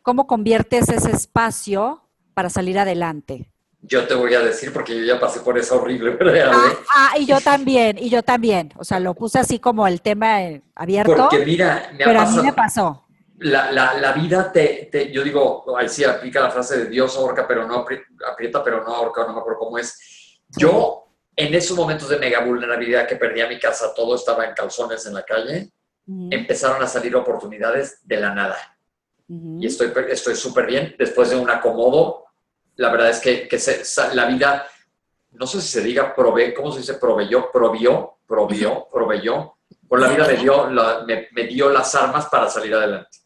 cómo 0.01 0.27
conviertes 0.27 0.89
ese 0.89 1.11
espacio 1.11 2.03
para 2.33 2.49
salir 2.49 2.77
adelante? 2.77 3.49
Yo 3.81 4.05
te 4.05 4.15
voy 4.15 4.33
a 4.33 4.41
decir 4.41 4.73
porque 4.73 4.99
yo 4.99 5.05
ya 5.05 5.17
pasé 5.17 5.39
por 5.39 5.57
eso 5.57 5.81
horrible, 5.81 6.09
¿verdad? 6.19 6.51
Ah, 6.53 6.73
ah, 6.93 7.17
y 7.17 7.25
yo 7.25 7.39
también, 7.39 7.97
y 7.97 8.09
yo 8.09 8.21
también. 8.21 8.73
O 8.75 8.83
sea, 8.83 8.99
lo 8.99 9.13
puse 9.13 9.39
así 9.39 9.59
como 9.59 9.87
el 9.87 10.01
tema 10.01 10.43
eh, 10.43 10.61
abierto. 10.75 11.15
Porque 11.15 11.45
mira, 11.45 11.89
me 11.93 12.03
pero 12.03 12.19
a 12.19 12.25
mí 12.25 12.37
me 12.43 12.51
pasó 12.51 13.05
la, 13.39 13.71
la, 13.71 13.93
la 13.95 14.11
vida 14.13 14.51
te, 14.51 14.89
te, 14.91 15.11
yo 15.11 15.23
digo, 15.23 15.77
ahí 15.77 15.87
sí 15.87 16.03
aplica 16.03 16.41
la 16.41 16.51
frase 16.51 16.77
de 16.77 16.89
Dios 16.89 17.15
ahorca, 17.17 17.47
pero 17.47 17.65
no 17.65 17.85
aprieta, 18.27 18.63
pero 18.63 18.83
no 18.83 18.93
ahorca, 18.93 19.25
no 19.25 19.33
me 19.33 19.39
acuerdo 19.39 19.59
cómo 19.59 19.77
es. 19.77 20.39
Yo, 20.57 21.07
en 21.35 21.53
esos 21.53 21.77
momentos 21.77 22.09
de 22.09 22.19
mega 22.19 22.43
vulnerabilidad 22.43 23.07
que 23.07 23.15
perdía 23.15 23.47
mi 23.47 23.59
casa, 23.59 23.93
todo 23.95 24.15
estaba 24.15 24.45
en 24.45 24.53
calzones 24.53 25.05
en 25.05 25.13
la 25.13 25.23
calle, 25.23 25.71
empezaron 26.31 26.81
a 26.81 26.87
salir 26.87 27.15
oportunidades 27.15 27.99
de 28.03 28.17
la 28.17 28.33
nada. 28.33 28.57
Y 29.27 29.67
estoy 29.67 29.93
estoy 30.09 30.35
súper 30.35 30.65
bien. 30.65 30.95
Después 30.97 31.29
de 31.29 31.35
un 31.35 31.49
acomodo, 31.51 32.25
la 32.77 32.91
verdad 32.91 33.11
es 33.11 33.19
que, 33.19 33.47
que 33.47 33.59
se, 33.59 33.83
la 34.15 34.25
vida, 34.25 34.65
no 35.33 35.45
sé 35.45 35.61
si 35.61 35.67
se 35.67 35.81
diga 35.81 36.15
prove, 36.15 36.53
¿cómo 36.53 36.71
se 36.71 36.79
dice? 36.79 36.95
Proveyó, 36.95 37.51
provió, 37.51 38.17
provió, 38.27 38.87
proveyó. 38.91 39.53
Por 39.87 40.01
la 40.01 40.07
vida 40.09 40.25
me 40.27 40.35
dio, 40.35 40.69
me 41.31 41.43
dio 41.43 41.69
las 41.69 41.93
armas 41.93 42.25
para 42.25 42.49
salir 42.49 42.73
adelante. 42.73 43.19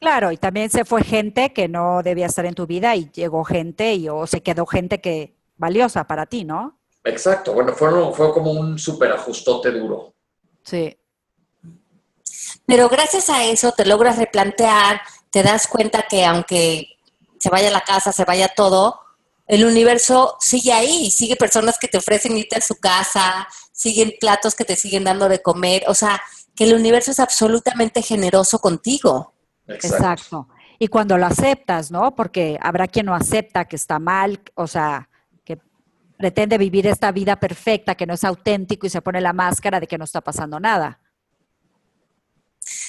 Claro, 0.00 0.30
y 0.30 0.36
también 0.36 0.70
se 0.70 0.84
fue 0.84 1.02
gente 1.02 1.52
que 1.52 1.66
no 1.66 2.02
debía 2.02 2.26
estar 2.26 2.46
en 2.46 2.54
tu 2.54 2.66
vida 2.66 2.94
y 2.94 3.10
llegó 3.10 3.44
gente 3.44 3.94
y 3.94 4.08
o 4.08 4.26
se 4.26 4.42
quedó 4.42 4.66
gente 4.66 5.00
que 5.00 5.34
valiosa 5.56 6.04
para 6.04 6.26
ti, 6.26 6.44
¿no? 6.44 6.78
Exacto, 7.04 7.52
bueno, 7.52 7.72
fue, 7.72 7.90
fue 8.14 8.32
como 8.32 8.52
un 8.52 8.78
súper 8.78 9.12
ajustote 9.12 9.72
duro. 9.72 10.14
Sí. 10.62 10.96
Pero 12.66 12.88
gracias 12.88 13.30
a 13.30 13.44
eso 13.44 13.72
te 13.72 13.86
logras 13.86 14.18
replantear, 14.18 15.00
te 15.30 15.42
das 15.42 15.66
cuenta 15.66 16.06
que 16.08 16.24
aunque 16.24 16.98
se 17.40 17.50
vaya 17.50 17.70
la 17.70 17.80
casa, 17.80 18.12
se 18.12 18.24
vaya 18.24 18.48
todo, 18.54 19.00
el 19.46 19.64
universo 19.64 20.36
sigue 20.38 20.72
ahí, 20.72 21.10
sigue 21.10 21.34
personas 21.34 21.78
que 21.78 21.88
te 21.88 21.98
ofrecen 21.98 22.36
irte 22.36 22.56
a 22.56 22.60
su 22.60 22.76
casa, 22.76 23.48
siguen 23.72 24.14
platos 24.20 24.54
que 24.54 24.64
te 24.64 24.76
siguen 24.76 25.04
dando 25.04 25.28
de 25.28 25.40
comer, 25.40 25.84
o 25.88 25.94
sea, 25.94 26.20
que 26.54 26.64
el 26.64 26.74
universo 26.74 27.10
es 27.10 27.20
absolutamente 27.20 28.02
generoso 28.02 28.58
contigo. 28.58 29.32
Exacto. 29.68 30.48
Y 30.78 30.88
cuando 30.88 31.18
lo 31.18 31.26
aceptas, 31.26 31.90
¿no? 31.90 32.14
Porque 32.14 32.58
habrá 32.60 32.86
quien 32.86 33.06
no 33.06 33.14
acepta 33.14 33.66
que 33.66 33.76
está 33.76 33.98
mal, 33.98 34.40
o 34.54 34.66
sea, 34.66 35.08
que 35.44 35.58
pretende 36.16 36.56
vivir 36.56 36.86
esta 36.86 37.12
vida 37.12 37.36
perfecta, 37.36 37.94
que 37.94 38.06
no 38.06 38.14
es 38.14 38.24
auténtico 38.24 38.86
y 38.86 38.90
se 38.90 39.02
pone 39.02 39.20
la 39.20 39.32
máscara 39.32 39.80
de 39.80 39.86
que 39.86 39.98
no 39.98 40.04
está 40.04 40.20
pasando 40.20 40.60
nada. 40.60 41.00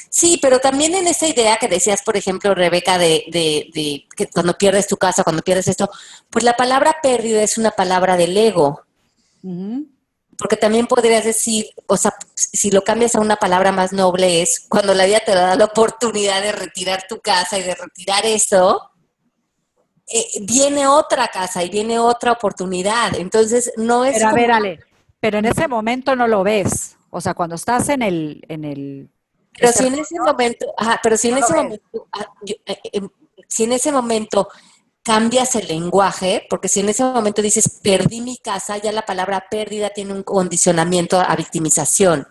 Sí, 0.10 0.40
pero 0.42 0.60
también 0.60 0.96
en 0.96 1.08
esa 1.08 1.28
idea 1.28 1.58
que 1.58 1.68
decías, 1.68 2.02
por 2.04 2.18
ejemplo, 2.18 2.56
Rebeca, 2.56 2.98
de, 2.98 3.26
de, 3.32 4.08
que 4.16 4.28
cuando 4.28 4.58
pierdes 4.58 4.88
tu 4.88 4.98
casa, 4.98 5.24
cuando 5.24 5.42
pierdes 5.42 5.68
esto, 5.68 5.90
pues 6.30 6.44
la 6.44 6.54
palabra 6.54 6.98
pérdida 7.02 7.44
es 7.44 7.58
una 7.58 7.72
palabra 7.72 8.18
del 8.18 8.36
ego. 8.36 8.84
Porque 10.40 10.56
también 10.56 10.88
podrías 10.88 11.26
decir, 11.26 11.68
o 11.86 11.98
sea, 11.98 12.16
si 12.34 12.72
lo 12.72 12.82
cambias 12.82 13.14
a 13.14 13.20
una 13.20 13.36
palabra 13.36 13.74
más 13.74 13.92
noble, 13.92 14.42
es 14.42 14.66
cuando 14.70 14.94
la 14.94 15.06
vida 15.06 15.20
te 15.20 15.36
da 15.36 15.56
la 15.56 15.66
oportunidad 15.66 16.42
de 16.42 16.54
retirar 16.54 17.04
tu 17.10 17.20
casa 17.20 17.60
y 17.60 17.64
de 17.64 17.76
retirar 17.76 18.26
eso, 18.26 18.90
eh, 20.08 20.26
viene 20.42 20.88
otra 20.88 21.28
casa 21.28 21.62
y 21.64 21.70
viene 21.70 22.00
otra 22.00 22.32
oportunidad. 22.32 23.16
Entonces, 23.16 23.74
no 23.76 24.06
es. 24.06 24.16
Pero 24.16 24.30
a 24.30 24.34
ver, 24.34 24.52
Ale, 24.52 24.80
pero 25.20 25.40
en 25.40 25.46
ese 25.46 25.68
momento 25.68 26.16
no 26.16 26.26
lo 26.26 26.44
ves. 26.44 26.96
O 27.10 27.20
sea, 27.20 27.34
cuando 27.34 27.56
estás 27.56 27.90
en 27.90 28.02
el, 28.02 28.42
en 28.48 28.64
el 28.64 29.10
pero 29.60 29.74
si 29.74 29.88
en 29.88 29.96
ese 29.96 30.20
momento, 30.20 30.74
pero 31.04 31.18
si 31.18 31.30
en 31.30 31.38
ese 31.38 31.54
momento, 31.54 32.08
eh, 32.46 32.80
em, 32.94 33.10
si 33.48 33.64
en 33.66 33.74
ese 33.74 33.92
momento 33.92 34.48
cambias 35.04 35.56
el 35.56 35.68
lenguaje, 35.68 36.46
porque 36.50 36.68
si 36.68 36.82
en 36.82 36.90
ese 36.90 37.04
momento 37.04 37.42
dices 37.42 37.80
perdí 37.82 38.22
mi 38.22 38.38
casa, 38.38 38.78
ya 38.78 38.92
la 38.92 39.06
palabra 39.06 39.46
pérdida 39.50 39.90
tiene 39.90 40.14
un 40.14 40.24
condicionamiento 40.24 41.20
a 41.20 41.36
victimización. 41.36 42.28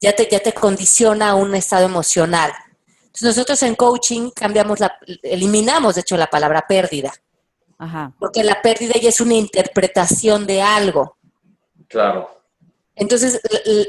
Ya 0.00 0.14
te, 0.14 0.28
ya 0.30 0.40
te 0.40 0.54
condiciona 0.54 1.30
a 1.30 1.34
un 1.34 1.54
estado 1.54 1.86
emocional. 1.86 2.52
Entonces 3.06 3.36
nosotros 3.36 3.62
en 3.64 3.74
coaching 3.74 4.30
cambiamos 4.30 4.80
la, 4.80 4.96
eliminamos 5.22 5.96
de 5.96 6.00
hecho 6.02 6.16
la 6.16 6.28
palabra 6.28 6.64
pérdida. 6.66 7.12
Porque 8.18 8.44
la 8.44 8.60
pérdida 8.60 8.94
ya 9.00 9.08
es 9.08 9.20
una 9.20 9.34
interpretación 9.34 10.46
de 10.46 10.60
algo. 10.60 11.16
Claro. 11.88 12.30
Entonces, 12.94 13.40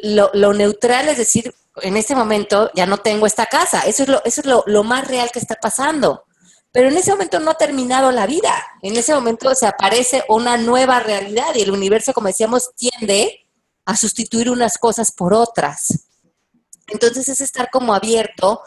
lo, 0.03 0.31
lo, 0.33 0.53
neutral 0.53 1.09
es 1.09 1.17
decir, 1.17 1.53
en 1.81 1.97
este 1.97 2.15
momento 2.15 2.71
ya 2.73 2.85
no 2.85 2.99
tengo 2.99 3.25
esta 3.25 3.45
casa. 3.45 3.81
Eso 3.81 4.03
es, 4.03 4.09
lo, 4.09 4.23
eso 4.23 4.41
es 4.41 4.47
lo, 4.47 4.83
más 4.83 5.07
real 5.07 5.29
que 5.31 5.39
está 5.39 5.55
pasando. 5.55 6.23
Pero 6.71 6.87
en 6.87 6.97
ese 6.97 7.11
momento 7.11 7.39
no 7.39 7.51
ha 7.51 7.55
terminado 7.55 8.11
la 8.11 8.25
vida. 8.25 8.53
En 8.81 8.95
ese 8.95 9.13
momento 9.13 9.53
se 9.55 9.67
aparece 9.67 10.23
una 10.29 10.57
nueva 10.57 10.99
realidad 11.01 11.53
y 11.55 11.61
el 11.61 11.71
universo, 11.71 12.13
como 12.13 12.27
decíamos, 12.27 12.71
tiende 12.75 13.47
a 13.85 13.97
sustituir 13.97 14.49
unas 14.49 14.77
cosas 14.77 15.11
por 15.11 15.33
otras. 15.33 16.07
Entonces 16.87 17.27
es 17.29 17.41
estar 17.41 17.69
como 17.69 17.93
abierto 17.93 18.61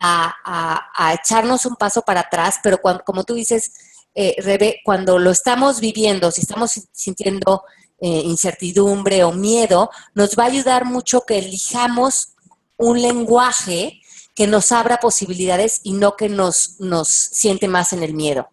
a, 0.00 1.14
echarnos 1.14 1.66
un 1.66 1.74
paso 1.74 2.02
para 2.02 2.20
atrás, 2.20 2.56
pero 2.62 2.78
cuando, 2.78 3.02
como 3.04 3.24
tú 3.24 3.34
dices, 3.34 3.72
eh, 4.14 4.36
Rebe, 4.38 4.80
cuando 4.84 5.18
lo 5.18 5.30
estamos 5.30 5.80
viviendo, 5.80 6.30
si 6.30 6.42
estamos 6.42 6.80
sintiendo 6.92 7.64
eh, 8.00 8.22
incertidumbre 8.24 9.24
o 9.24 9.32
miedo, 9.32 9.90
nos 10.14 10.36
va 10.36 10.44
a 10.44 10.46
ayudar 10.46 10.84
mucho 10.84 11.22
que 11.22 11.38
elijamos 11.38 12.34
un 12.76 13.02
lenguaje 13.02 14.00
que 14.38 14.46
nos 14.46 14.70
abra 14.70 14.98
posibilidades 14.98 15.80
y 15.82 15.94
no 15.94 16.14
que 16.14 16.28
nos, 16.28 16.76
nos 16.78 17.08
siente 17.08 17.66
más 17.66 17.92
en 17.92 18.04
el 18.04 18.14
miedo. 18.14 18.48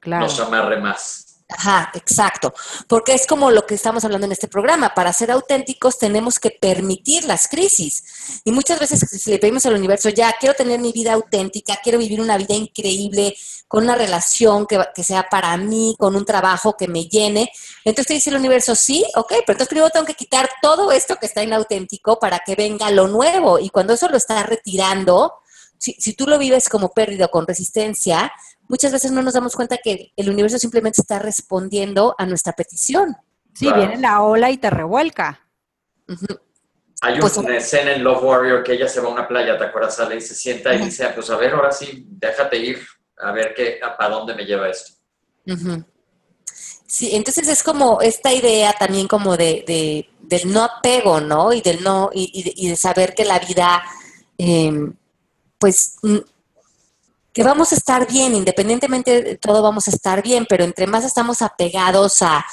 Claro. 0.00 0.24
Nos 0.24 0.40
amarre 0.40 0.80
más. 0.80 1.27
Ajá, 1.50 1.90
exacto. 1.94 2.52
Porque 2.88 3.14
es 3.14 3.26
como 3.26 3.50
lo 3.50 3.64
que 3.64 3.74
estamos 3.74 4.04
hablando 4.04 4.26
en 4.26 4.32
este 4.32 4.48
programa. 4.48 4.94
Para 4.94 5.14
ser 5.14 5.30
auténticos 5.30 5.98
tenemos 5.98 6.38
que 6.38 6.50
permitir 6.50 7.24
las 7.24 7.48
crisis. 7.48 8.42
Y 8.44 8.52
muchas 8.52 8.78
veces 8.78 9.26
le 9.26 9.38
pedimos 9.38 9.64
al 9.64 9.74
universo, 9.74 10.10
ya 10.10 10.34
quiero 10.38 10.54
tener 10.54 10.78
mi 10.78 10.92
vida 10.92 11.14
auténtica, 11.14 11.78
quiero 11.82 11.98
vivir 11.98 12.20
una 12.20 12.36
vida 12.36 12.54
increíble, 12.54 13.34
con 13.66 13.84
una 13.84 13.94
relación 13.94 14.66
que, 14.66 14.78
que 14.94 15.02
sea 15.02 15.28
para 15.30 15.56
mí, 15.56 15.94
con 15.98 16.16
un 16.16 16.26
trabajo 16.26 16.76
que 16.76 16.86
me 16.86 17.04
llene. 17.06 17.50
Entonces 17.84 18.08
te 18.08 18.14
dice 18.14 18.30
el 18.30 18.36
universo, 18.36 18.74
sí, 18.74 19.04
ok, 19.14 19.28
pero 19.28 19.52
entonces 19.52 19.68
primero 19.68 19.90
tengo 19.90 20.06
que 20.06 20.14
quitar 20.14 20.50
todo 20.60 20.92
esto 20.92 21.16
que 21.16 21.26
está 21.26 21.42
inauténtico 21.42 22.18
para 22.18 22.40
que 22.40 22.56
venga 22.56 22.90
lo 22.90 23.08
nuevo. 23.08 23.58
Y 23.58 23.70
cuando 23.70 23.94
eso 23.94 24.08
lo 24.10 24.18
está 24.18 24.42
retirando, 24.42 25.32
si, 25.78 25.94
si, 25.94 26.12
tú 26.12 26.26
lo 26.26 26.38
vives 26.38 26.68
como 26.68 26.92
pérdida 26.92 27.28
con 27.28 27.46
resistencia, 27.46 28.32
muchas 28.68 28.92
veces 28.92 29.10
no 29.10 29.22
nos 29.22 29.34
damos 29.34 29.56
cuenta 29.56 29.78
que 29.82 30.12
el 30.16 30.30
universo 30.30 30.58
simplemente 30.58 31.00
está 31.00 31.18
respondiendo 31.18 32.14
a 32.18 32.26
nuestra 32.26 32.52
petición. 32.52 33.16
Sí, 33.54 33.72
viene 33.72 33.96
la 33.96 34.22
ola 34.22 34.50
y 34.50 34.58
te 34.58 34.70
revuelca. 34.70 35.48
Hay 37.00 37.18
pues, 37.18 37.36
una 37.36 37.56
escena 37.56 37.92
en 37.92 38.04
Love 38.04 38.22
Warrior 38.22 38.62
que 38.62 38.72
ella 38.72 38.88
se 38.88 39.00
va 39.00 39.08
a 39.08 39.12
una 39.12 39.28
playa, 39.28 39.58
¿te 39.58 39.64
acuerdas? 39.64 39.96
Sale 39.96 40.16
y 40.16 40.20
se 40.20 40.34
sienta 40.34 40.74
y 40.74 40.84
dice, 40.84 41.04
ah, 41.04 41.12
pues 41.14 41.28
a 41.30 41.36
ver, 41.36 41.54
ahora 41.54 41.72
sí, 41.72 42.06
déjate 42.08 42.56
ir, 42.56 42.86
a 43.18 43.32
ver 43.32 43.54
qué, 43.54 43.80
para 43.96 44.14
dónde 44.14 44.34
me 44.34 44.44
lleva 44.44 44.68
esto. 44.68 44.92
Sí, 46.86 47.14
entonces 47.14 47.48
es 47.48 47.62
como 47.62 48.00
esta 48.00 48.32
idea 48.32 48.72
también 48.72 49.08
como 49.08 49.36
de, 49.36 50.08
del 50.20 50.52
no 50.52 50.64
apego, 50.64 51.20
¿no? 51.20 51.52
Y 51.52 51.60
del 51.60 51.82
no, 51.82 52.10
y, 52.12 52.68
de, 52.68 52.76
saber 52.76 53.14
que 53.14 53.24
la 53.24 53.38
vida, 53.38 53.82
em, 54.36 54.94
pues 55.58 55.96
que 57.38 57.44
vamos 57.44 57.70
a 57.70 57.76
estar 57.76 58.04
bien, 58.08 58.34
independientemente 58.34 59.22
de 59.22 59.36
todo 59.36 59.62
vamos 59.62 59.86
a 59.86 59.92
estar 59.92 60.24
bien, 60.24 60.44
pero 60.48 60.64
entre 60.64 60.88
más 60.88 61.04
estamos 61.04 61.40
apegados 61.40 62.20
a, 62.20 62.44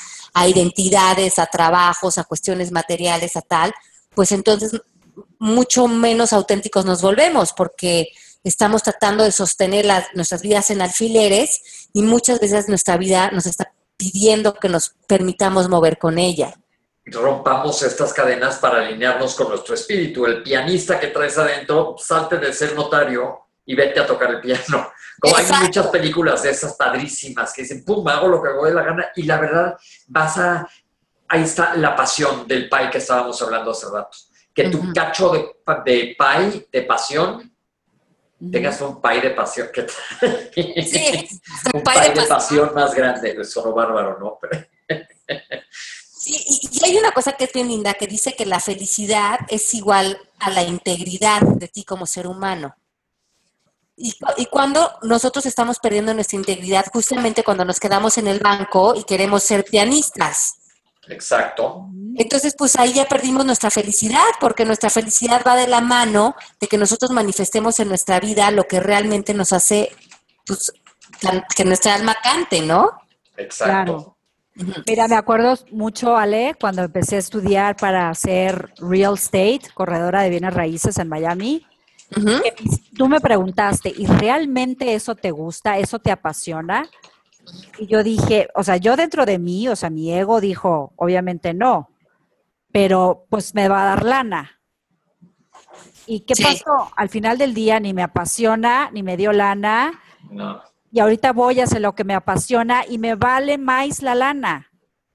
identidades, 0.48 1.39
a 1.39 1.48
trabajos, 1.48 2.19
a 2.19 2.24
cuestiones 2.24 2.71
materiales, 2.71 3.36
a 3.36 3.41
tal, 3.41 3.74
pues 4.13 4.32
entonces 4.32 4.80
mucho 5.39 5.88
menos 5.88 6.34
auténticos 6.34 6.86
nos 6.86 7.02
volvemos 7.02 7.52
porque 7.52 8.10
estamos 8.43 8.84
tratando 8.84 9.24
de 9.24 9.32
sostener 9.32 9.88
nuestras 10.13 10.43
vidas 10.43 10.69
en 10.69 10.84
alfileres 10.84 11.89
y 11.91 12.04
muchas 12.04 12.39
veces 12.39 12.69
nuestra 12.69 12.95
vida 12.95 13.32
nos 13.32 13.48
está 13.48 13.74
pidiendo 13.98 14.54
que 14.54 14.69
nos 14.69 14.89
permitamos 15.08 15.67
mover 15.67 15.98
con 15.98 16.19
ella. 16.19 16.54
Rompamos 17.08 17.82
estas 17.82 18.13
cadenas 18.13 18.58
para 18.58 18.86
alinearnos 18.86 19.34
con 19.34 19.50
nuestro 19.50 19.74
espíritu. 19.74 20.28
El 20.28 20.43
pianista 20.43 21.00
que 21.00 21.08
traes 21.08 21.39
adentro 21.39 21.95
salte 21.98 22.38
de 22.38 22.54
ser 22.54 22.76
notario 22.76 23.44
y 23.65 23.75
vete 23.75 23.99
a 23.99 24.06
tocar 24.06 24.30
el 24.32 24.41
piano. 24.41 24.91
Como 25.19 25.36
hay 25.36 25.45
muchas 25.62 25.88
películas 25.88 26.43
de 26.43 26.51
esas 26.51 26.75
padrísimas 26.75 27.54
que 27.54 27.63
dicen, 27.63 27.84
pum, 27.84 28.08
hago 28.08 28.28
lo 28.28 28.41
que 28.41 28.49
hago 28.49 28.65
de 28.65 28.73
la 28.73 28.84
gana. 28.84 29.08
Y 29.15 29.23
la 29.23 29.39
verdad, 29.39 29.75
vas 30.08 30.38
a. 30.38 30.67
Ahí 31.28 31.43
está 31.43 31.75
la 31.75 31.95
pasión 31.95 32.47
del 32.47 32.69
pay 32.69 32.89
que 32.89 32.99
estábamos 32.99 33.41
hablando 33.41 33.71
hace 33.71 33.88
rato. 33.91 34.17
Que 34.54 34.69
tu 34.69 34.93
cacho 34.93 35.30
de, 35.30 35.56
de 35.86 36.15
pay, 36.17 36.67
de 36.71 36.82
pasión, 36.84 37.51
tengas 38.51 38.80
un 38.82 39.01
pay 39.01 39.21
de 39.21 39.32
pasión. 39.32 39.69
Que 39.73 39.88
sí, 40.84 41.28
un 41.73 41.82
pay, 41.84 42.13
de, 42.13 42.21
pasión. 42.28 42.73
más 42.75 42.93
grande. 42.93 43.43
Sonó 43.43 43.73
bárbaro, 43.73 44.19
¿no? 44.19 44.39
Sí, 46.25 46.43
y, 46.47 46.86
hay 46.86 46.97
una 46.97 47.12
cosa 47.12 47.34
que 47.34 47.45
es 47.45 47.54
bien 47.54 47.67
linda 47.67 47.95
que 47.95 48.08
dice 48.08 48.36
que 48.36 48.45
la 48.45 48.60
felicidad 48.60 49.39
es 49.49 49.73
igual 49.73 50.19
a 50.39 50.49
la 50.51 50.63
integridad 50.63 51.41
de 51.41 51.67
ti 51.67 51.84
como 51.84 52.06
ser 52.06 52.28
humano. 52.28 52.75
Y, 53.97 54.45
cuando 54.47 54.91
nosotros 55.03 55.45
estamos 55.45 55.79
perdiendo 55.79 56.13
nuestra 56.13 56.38
integridad, 56.38 56.86
justamente 56.91 57.43
cuando 57.43 57.63
nos 57.63 57.79
quedamos 57.79 58.17
en 58.17 58.27
el 58.27 58.39
banco 58.39 58.93
y 58.95 59.03
queremos 59.05 59.43
ser 59.43 59.63
pianistas. 59.63 60.55
Exacto. 61.08 61.88
Entonces, 62.17 62.55
pues 62.58 62.75
ahí 62.77 62.93
ya 62.93 63.05
perdimos 63.05 63.45
nuestra 63.45 63.69
felicidad, 63.69 64.25
porque 64.41 64.65
nuestra 64.65 64.89
felicidad 64.89 65.41
va 65.47 65.55
de 65.55 65.67
la 65.67 65.79
mano 65.79 66.36
de 66.60 66.67
que 66.67 66.77
nosotros 66.77 67.12
manifestemos 67.12 67.79
en 67.79 67.88
nuestra 67.88 68.19
vida 68.19 68.51
lo 68.51 68.65
que 68.67 68.81
realmente 68.81 69.34
nos 69.34 69.53
hace, 69.53 69.95
pues, 70.45 70.73
que 71.55 71.63
nuestra 71.63 71.95
alma 71.95 72.17
cante, 72.21 72.62
¿no? 72.62 72.91
Exacto. 73.38 74.17
Mira, 74.88 75.08
me 75.08 75.15
acuerdo 75.15 75.58
mucho, 75.71 76.17
Ale, 76.17 76.55
cuando 76.60 76.84
empecé 76.84 77.17
a 77.17 77.19
estudiar 77.19 77.77
para 77.77 78.13
ser 78.13 78.73
real 78.77 79.13
estate, 79.13 79.62
corredora 79.73 80.21
de 80.21 80.29
bienes 80.29 80.53
raíces 80.53 80.97
en 80.97 81.08
Miami 81.08 81.65
Tú 82.97 83.07
me 83.07 83.19
preguntaste, 83.19 83.93
¿y 83.95 84.05
realmente 84.05 84.93
eso 84.93 85.15
te 85.15 85.31
gusta? 85.31 85.77
¿Eso 85.77 85.99
te 85.99 86.11
apasiona? 86.11 86.89
Y 87.77 87.87
yo 87.87 88.03
dije, 88.03 88.47
o 88.55 88.63
sea, 88.63 88.77
yo 88.77 88.95
dentro 88.95 89.25
de 89.25 89.37
mí, 89.39 89.67
o 89.67 89.75
sea, 89.75 89.89
mi 89.89 90.11
ego 90.11 90.41
dijo, 90.41 90.93
obviamente 90.95 91.53
no, 91.53 91.89
pero 92.71 93.25
pues 93.29 93.53
me 93.53 93.67
va 93.67 93.83
a 93.83 93.95
dar 93.95 94.05
lana. 94.05 94.59
¿Y 96.07 96.21
qué 96.21 96.35
pasó? 96.41 96.91
Al 96.95 97.09
final 97.09 97.37
del 97.37 97.53
día 97.53 97.79
ni 97.79 97.93
me 97.93 98.03
apasiona, 98.03 98.89
ni 98.91 99.03
me 99.03 99.17
dio 99.17 99.31
lana. 99.31 99.99
No. 100.29 100.61
Y 100.91 100.99
ahorita 100.99 101.33
voy 101.33 101.59
a 101.59 101.63
hacer 101.65 101.81
lo 101.81 101.95
que 101.95 102.03
me 102.03 102.13
apasiona 102.13 102.85
y 102.87 102.97
me 102.97 103.15
vale 103.15 103.57
más 103.57 104.01
la 104.01 104.15
lana. 104.15 104.71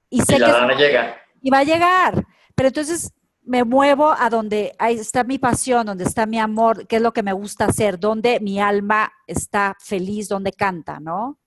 Y 0.09 0.21
sé 0.21 0.37
la 0.37 0.45
que 0.45 0.51
lana 0.51 0.75
llega. 0.75 1.15
Y 1.41 1.49
va 1.49 1.59
a 1.59 1.63
llegar. 1.63 2.25
Pero 2.55 2.67
entonces 2.67 3.11
me 3.51 3.65
muevo 3.65 4.15
a 4.17 4.29
donde 4.29 4.73
ahí 4.79 4.97
está 4.97 5.25
mi 5.25 5.37
pasión, 5.37 5.85
donde 5.85 6.05
está 6.05 6.25
mi 6.25 6.39
amor, 6.39 6.87
qué 6.87 6.95
es 6.95 7.01
lo 7.01 7.11
que 7.11 7.21
me 7.21 7.33
gusta 7.33 7.65
hacer, 7.65 7.99
donde 7.99 8.39
mi 8.39 8.61
alma 8.61 9.11
está 9.27 9.75
feliz, 9.77 10.29
donde 10.29 10.53
canta, 10.53 11.01
¿no? 11.01 11.37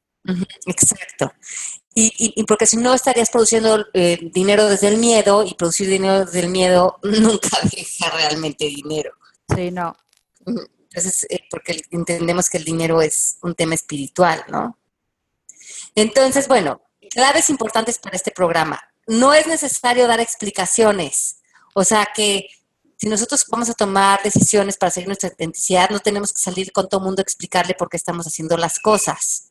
Exacto. 0.67 1.33
Y, 1.95 2.45
porque 2.45 2.67
si 2.67 2.77
no 2.77 2.93
estarías 2.93 3.31
produciendo 3.31 3.87
eh, 3.95 4.19
dinero 4.35 4.69
desde 4.69 4.88
el 4.88 4.99
miedo 4.99 5.45
y 5.45 5.55
producir 5.55 5.88
dinero 5.88 6.27
desde 6.27 6.40
el 6.40 6.51
miedo 6.51 6.99
nunca 7.03 7.57
deja 7.75 8.11
realmente 8.11 8.67
dinero. 8.67 9.12
Sí, 9.55 9.71
no. 9.71 9.97
Entonces, 10.45 11.27
eh, 11.31 11.40
porque 11.51 11.81
entendemos 11.90 12.51
que 12.51 12.59
el 12.59 12.64
dinero 12.64 13.01
es 13.01 13.38
un 13.40 13.55
tema 13.55 13.77
espiritual, 13.77 14.45
¿no? 14.49 14.79
Entonces, 15.95 16.49
bueno, 16.49 16.83
claves 17.09 17.49
importantes 17.49 17.99
para 17.99 18.14
este 18.14 18.31
programa. 18.31 18.79
No 19.07 19.33
es 19.33 19.47
necesario 19.47 20.07
dar 20.07 20.21
explicaciones 20.21 21.40
o 21.75 21.85
sea 21.85 22.09
que 22.15 22.49
si 22.97 23.09
nosotros 23.09 23.45
vamos 23.51 23.69
a 23.69 23.75
tomar 23.75 24.23
decisiones 24.23 24.79
para 24.79 24.91
seguir 24.91 25.09
nuestra 25.09 25.29
autenticidad, 25.29 25.91
no 25.91 25.99
tenemos 26.01 26.33
que 26.33 26.41
salir 26.41 26.73
con 26.73 26.89
todo 26.89 27.01
el 27.01 27.05
mundo 27.05 27.21
a 27.21 27.23
explicarle 27.23 27.75
por 27.75 27.91
qué 27.91 27.99
estamos 27.99 28.27
haciendo 28.27 28.57
las 28.57 28.79
cosas. 28.79 29.49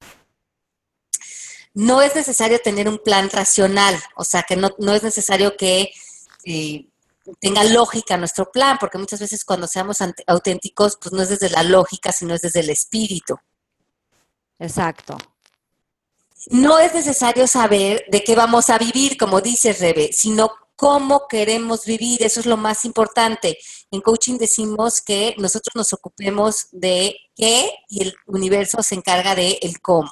No 1.74 2.02
es 2.02 2.16
necesario 2.16 2.60
tener 2.62 2.88
un 2.88 2.98
plan 2.98 3.30
racional, 3.30 4.02
o 4.16 4.24
sea, 4.24 4.44
que 4.44 4.56
no, 4.56 4.70
es 4.94 5.04
necesario 5.04 5.56
que 5.58 5.92
eh, 6.46 6.88
tenga 7.40 7.64
lógica 7.64 8.18
nuestro 8.18 8.52
plan, 8.52 8.78
porque 8.80 8.98
muchas 8.98 9.20
veces 9.20 9.44
cuando 9.44 9.68
seamos 9.68 9.98
auténticos, 10.26 10.98
pues 10.98 11.14
no 11.14 11.22
es 11.22 11.30
desde 11.30 11.50
la 11.50 11.64
lógica, 11.64 12.12
sino 12.12 12.34
es 12.34 12.42
desde 12.42 12.62
el 12.62 12.70
espíritu. 12.70 13.38
Exacto. 14.60 15.18
No 16.50 16.80
es 16.80 16.94
necesario 16.94 17.48
saber 17.48 18.06
de 18.10 18.24
qué 18.24 18.36
vamos 18.36 18.70
a 18.70 18.78
vivir, 18.78 19.18
como 19.18 19.42
dice 19.42 19.74
Rebe, 19.74 20.12
sino 20.12 20.52
cómo 20.76 21.28
queremos 21.28 21.86
vivir. 21.86 22.24
Eso 22.24 22.40
es 22.40 22.46
lo 22.46 22.58
más 22.58 22.86
importante. 22.86 23.58
En 23.92 24.02
coaching 24.02 24.38
decimos 24.38 25.02
que 25.02 25.36
nosotros 25.38 25.74
nos 25.76 25.94
ocupemos 25.94 26.68
de 26.72 27.16
qué 27.36 27.72
y 27.90 28.04
el 28.04 28.16
universo 28.28 28.82
se 28.84 28.96
encarga 28.96 29.36
de 29.36 29.60
el 29.62 29.80
cómo. 29.82 30.12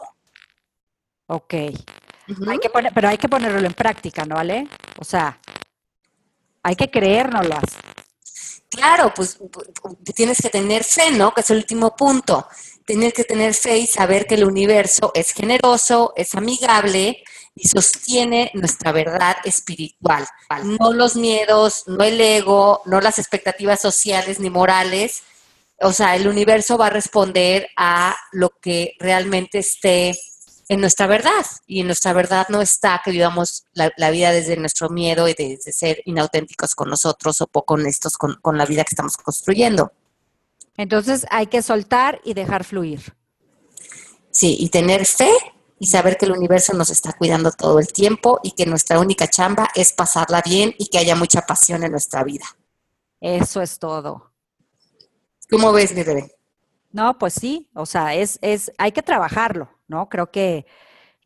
Ok. 1.27 1.53
hay 1.53 2.59
que 2.61 2.69
poner, 2.69 2.93
pero 2.93 3.07
hay 3.07 3.17
que 3.17 3.29
ponerlo 3.29 3.65
en 3.65 3.73
práctica, 3.73 4.25
¿no, 4.25 4.35
vale? 4.35 4.67
O 4.99 5.05
sea, 5.05 5.39
hay 6.63 6.75
que 6.75 6.89
creérnoslas. 6.89 7.63
Claro, 8.71 9.13
pues 9.13 9.37
tienes 10.15 10.41
que 10.41 10.49
tener 10.49 10.85
fe, 10.85 11.11
¿no? 11.11 11.33
Que 11.33 11.41
es 11.41 11.49
el 11.49 11.57
último 11.57 11.93
punto. 11.93 12.47
Tienes 12.85 13.13
que 13.13 13.25
tener 13.25 13.53
fe 13.53 13.79
y 13.79 13.87
saber 13.87 14.25
que 14.25 14.35
el 14.35 14.45
universo 14.45 15.11
es 15.13 15.31
generoso, 15.31 16.13
es 16.15 16.33
amigable 16.35 17.21
y 17.53 17.67
sostiene 17.67 18.49
nuestra 18.53 18.93
verdad 18.93 19.35
espiritual. 19.43 20.25
No 20.63 20.93
los 20.93 21.17
miedos, 21.17 21.83
no 21.85 22.01
el 22.03 22.19
ego, 22.21 22.81
no 22.85 23.01
las 23.01 23.19
expectativas 23.19 23.81
sociales 23.81 24.39
ni 24.39 24.49
morales. 24.49 25.23
O 25.81 25.91
sea, 25.91 26.15
el 26.15 26.27
universo 26.27 26.77
va 26.77 26.87
a 26.87 26.91
responder 26.91 27.67
a 27.75 28.15
lo 28.31 28.51
que 28.61 28.95
realmente 28.99 29.59
esté 29.59 30.17
en 30.71 30.79
nuestra 30.79 31.05
verdad. 31.05 31.45
Y 31.67 31.81
en 31.81 31.87
nuestra 31.87 32.13
verdad 32.13 32.47
no 32.47 32.61
está 32.61 33.01
que 33.03 33.11
vivamos 33.11 33.65
la, 33.73 34.09
vida 34.09 34.31
desde 34.31 34.55
nuestro 34.55 34.89
miedo 34.89 35.27
y 35.27 35.33
desde 35.33 35.73
ser 35.73 36.01
inauténticos 36.05 36.75
con 36.75 36.89
nosotros 36.89 37.41
o 37.41 37.47
poco 37.47 37.73
honestos 37.73 38.17
con, 38.17 38.37
con 38.41 38.57
la 38.57 38.65
vida 38.65 38.85
que 38.85 38.93
estamos 38.93 39.17
construyendo. 39.17 39.91
Entonces 40.77 41.25
hay 41.29 41.47
que 41.47 41.61
soltar 41.61 42.21
y 42.23 42.35
dejar 42.35 42.63
fluir. 42.63 43.13
Sí, 44.31 44.55
y 44.61 44.69
tener 44.69 45.05
fe 45.05 45.33
y 45.77 45.87
saber 45.87 46.15
que 46.15 46.25
el 46.25 46.31
universo 46.31 46.73
nos 46.73 46.89
está 46.89 47.11
cuidando 47.17 47.51
todo 47.51 47.77
el 47.79 47.91
tiempo 47.91 48.39
y 48.41 48.51
que 48.51 48.65
nuestra 48.65 48.97
única 48.97 49.27
chamba 49.27 49.67
es 49.75 49.91
pasarla 49.91 50.41
bien 50.41 50.73
y 50.77 50.87
que 50.87 50.99
haya 50.99 51.17
mucha 51.17 51.41
pasión 51.41 51.83
en 51.83 51.91
nuestra 51.91 52.23
vida. 52.23 52.45
Eso 53.19 53.61
es 53.61 53.77
todo. 53.77 54.31
¿Cómo 55.49 55.73
ves, 55.73 55.93
mi 55.93 56.03
bebé? 56.03 56.33
No, 56.93 57.17
pues 57.17 57.33
sí, 57.33 57.69
o 57.73 57.85
sea, 57.85 58.15
es, 58.15 58.39
es, 58.41 58.71
hay 58.77 58.93
que 58.93 59.01
trabajarlo, 59.01 59.69
¿no? 59.91 60.09
Creo 60.09 60.31
que, 60.31 60.65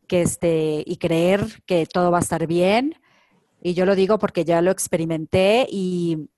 que 0.06 0.22
este, 0.22 0.82
y 0.84 0.96
creer 0.98 1.62
que 1.64 1.86
todo 1.86 2.10
va 2.10 2.18
a 2.18 2.20
estar 2.20 2.46
bien. 2.46 3.00
Y 3.62 3.72
yo 3.72 3.86
lo 3.86 3.94
digo 3.94 4.18
porque 4.18 4.44
ya 4.44 4.60
lo 4.60 4.70
experimenté 4.70 5.66
y, 5.70 6.28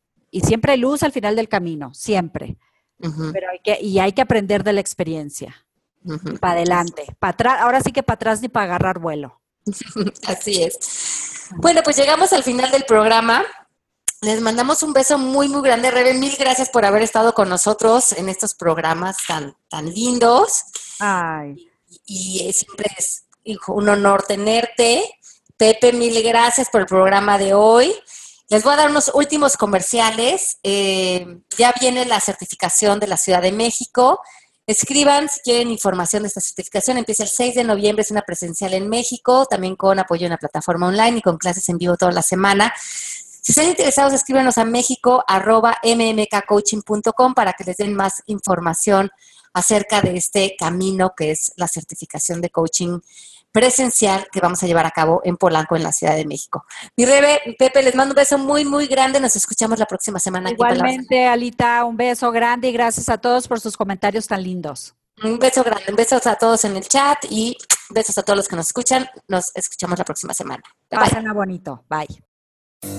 siempre 0.42 0.72
hay 0.72 0.78
luz 0.78 1.02
al 1.02 1.12
final 1.12 1.34
del 1.34 1.48
camino, 1.48 1.92
siempre. 1.94 2.56
Pero 2.98 3.50
hay 3.50 3.60
que, 3.62 3.80
y 3.80 3.98
hay 3.98 4.12
que 4.12 4.22
aprender 4.22 4.62
de 4.62 4.72
la 4.72 4.80
experiencia. 4.80 5.66
Para 6.40 6.54
adelante. 6.54 7.06
Para 7.18 7.32
atrás, 7.32 7.60
ahora 7.60 7.80
sí 7.80 7.92
que 7.92 8.02
para 8.02 8.14
atrás 8.14 8.40
ni 8.40 8.48
para 8.48 8.64
agarrar 8.64 8.98
vuelo. 8.98 9.40
Así 10.26 10.62
es. 10.62 11.48
Bueno, 11.56 11.80
pues 11.82 11.96
llegamos 11.96 12.32
al 12.32 12.42
final 12.42 12.70
del 12.70 12.84
programa. 12.84 13.42
Les 14.20 14.40
mandamos 14.40 14.82
un 14.82 14.92
beso 14.92 15.18
muy, 15.18 15.48
muy 15.48 15.62
grande, 15.62 15.90
Rebe. 15.90 16.14
Mil 16.14 16.34
gracias 16.38 16.70
por 16.70 16.84
haber 16.84 17.02
estado 17.02 17.34
con 17.34 17.48
nosotros 17.48 18.12
en 18.12 18.28
estos 18.28 18.54
programas 18.54 19.16
tan, 19.26 19.56
tan 19.68 19.86
lindos. 19.92 20.64
Ay 20.98 21.67
y 22.08 22.52
siempre 22.52 22.90
es 22.98 23.24
un 23.68 23.88
honor 23.88 24.24
tenerte. 24.24 25.04
Pepe, 25.56 25.92
mil 25.92 26.20
gracias 26.22 26.68
por 26.70 26.80
el 26.80 26.86
programa 26.86 27.38
de 27.38 27.54
hoy. 27.54 27.94
Les 28.48 28.64
voy 28.64 28.72
a 28.72 28.76
dar 28.76 28.90
unos 28.90 29.10
últimos 29.14 29.56
comerciales. 29.56 30.58
Eh, 30.62 31.40
ya 31.56 31.74
viene 31.78 32.06
la 32.06 32.18
certificación 32.20 32.98
de 32.98 33.08
la 33.08 33.18
Ciudad 33.18 33.42
de 33.42 33.52
México. 33.52 34.20
Escriban 34.66 35.28
si 35.28 35.40
quieren 35.40 35.70
información 35.70 36.22
de 36.22 36.28
esta 36.28 36.40
certificación. 36.40 36.96
Empieza 36.96 37.24
el 37.24 37.28
6 37.28 37.56
de 37.56 37.64
noviembre, 37.64 38.02
es 38.02 38.10
una 38.10 38.22
presencial 38.22 38.72
en 38.72 38.88
México, 38.88 39.44
también 39.46 39.76
con 39.76 39.98
apoyo 39.98 40.24
en 40.26 40.30
la 40.30 40.38
plataforma 40.38 40.88
online 40.88 41.18
y 41.18 41.22
con 41.22 41.36
clases 41.36 41.68
en 41.68 41.76
vivo 41.76 41.96
toda 41.96 42.12
la 42.12 42.22
semana. 42.22 42.72
Si 42.78 43.52
están 43.52 43.68
interesados, 43.68 44.12
escríbanos 44.12 44.58
a 44.58 44.64
méxico 44.64 45.24
mmkcoaching.com 45.82 47.34
para 47.34 47.52
que 47.54 47.64
les 47.64 47.76
den 47.78 47.94
más 47.94 48.22
información 48.26 49.10
acerca 49.58 50.00
de 50.00 50.16
este 50.16 50.56
camino 50.58 51.12
que 51.16 51.30
es 51.32 51.52
la 51.56 51.68
certificación 51.68 52.40
de 52.40 52.50
coaching 52.50 53.00
presencial 53.52 54.26
que 54.30 54.40
vamos 54.40 54.62
a 54.62 54.66
llevar 54.66 54.86
a 54.86 54.90
cabo 54.90 55.20
en 55.24 55.36
Polanco, 55.36 55.76
en 55.76 55.82
la 55.82 55.92
Ciudad 55.92 56.14
de 56.14 56.26
México. 56.26 56.64
Mi 56.96 57.04
Rebe, 57.04 57.56
Pepe, 57.58 57.82
les 57.82 57.94
mando 57.94 58.12
un 58.12 58.16
beso 58.16 58.38
muy, 58.38 58.64
muy 58.64 58.86
grande. 58.86 59.20
Nos 59.20 59.36
escuchamos 59.36 59.78
la 59.78 59.86
próxima 59.86 60.18
semana. 60.18 60.50
Igualmente, 60.50 61.26
Alita, 61.26 61.84
un 61.84 61.96
beso 61.96 62.30
grande 62.30 62.68
y 62.68 62.72
gracias 62.72 63.08
a 63.08 63.18
todos 63.18 63.48
por 63.48 63.60
sus 63.60 63.76
comentarios 63.76 64.26
tan 64.26 64.42
lindos. 64.42 64.94
Un 65.22 65.38
beso 65.38 65.64
grande, 65.64 65.84
un 65.88 65.96
beso 65.96 66.20
a 66.22 66.36
todos 66.36 66.64
en 66.64 66.76
el 66.76 66.86
chat 66.86 67.18
y 67.28 67.56
besos 67.90 68.16
a 68.18 68.22
todos 68.22 68.36
los 68.36 68.48
que 68.48 68.56
nos 68.56 68.66
escuchan. 68.66 69.08
Nos 69.26 69.50
escuchamos 69.54 69.98
la 69.98 70.04
próxima 70.04 70.32
semana. 70.34 70.62
Bye. 70.90 71.32
bonito. 71.32 71.84
Bye. 71.88 72.22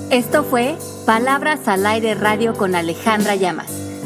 Esto 0.09 0.43
fue 0.43 0.77
Palabras 1.05 1.67
al 1.67 1.85
Aire 1.85 2.15
Radio 2.15 2.53
con 2.53 2.75
Alejandra 2.75 3.35
Llamas. 3.35 3.88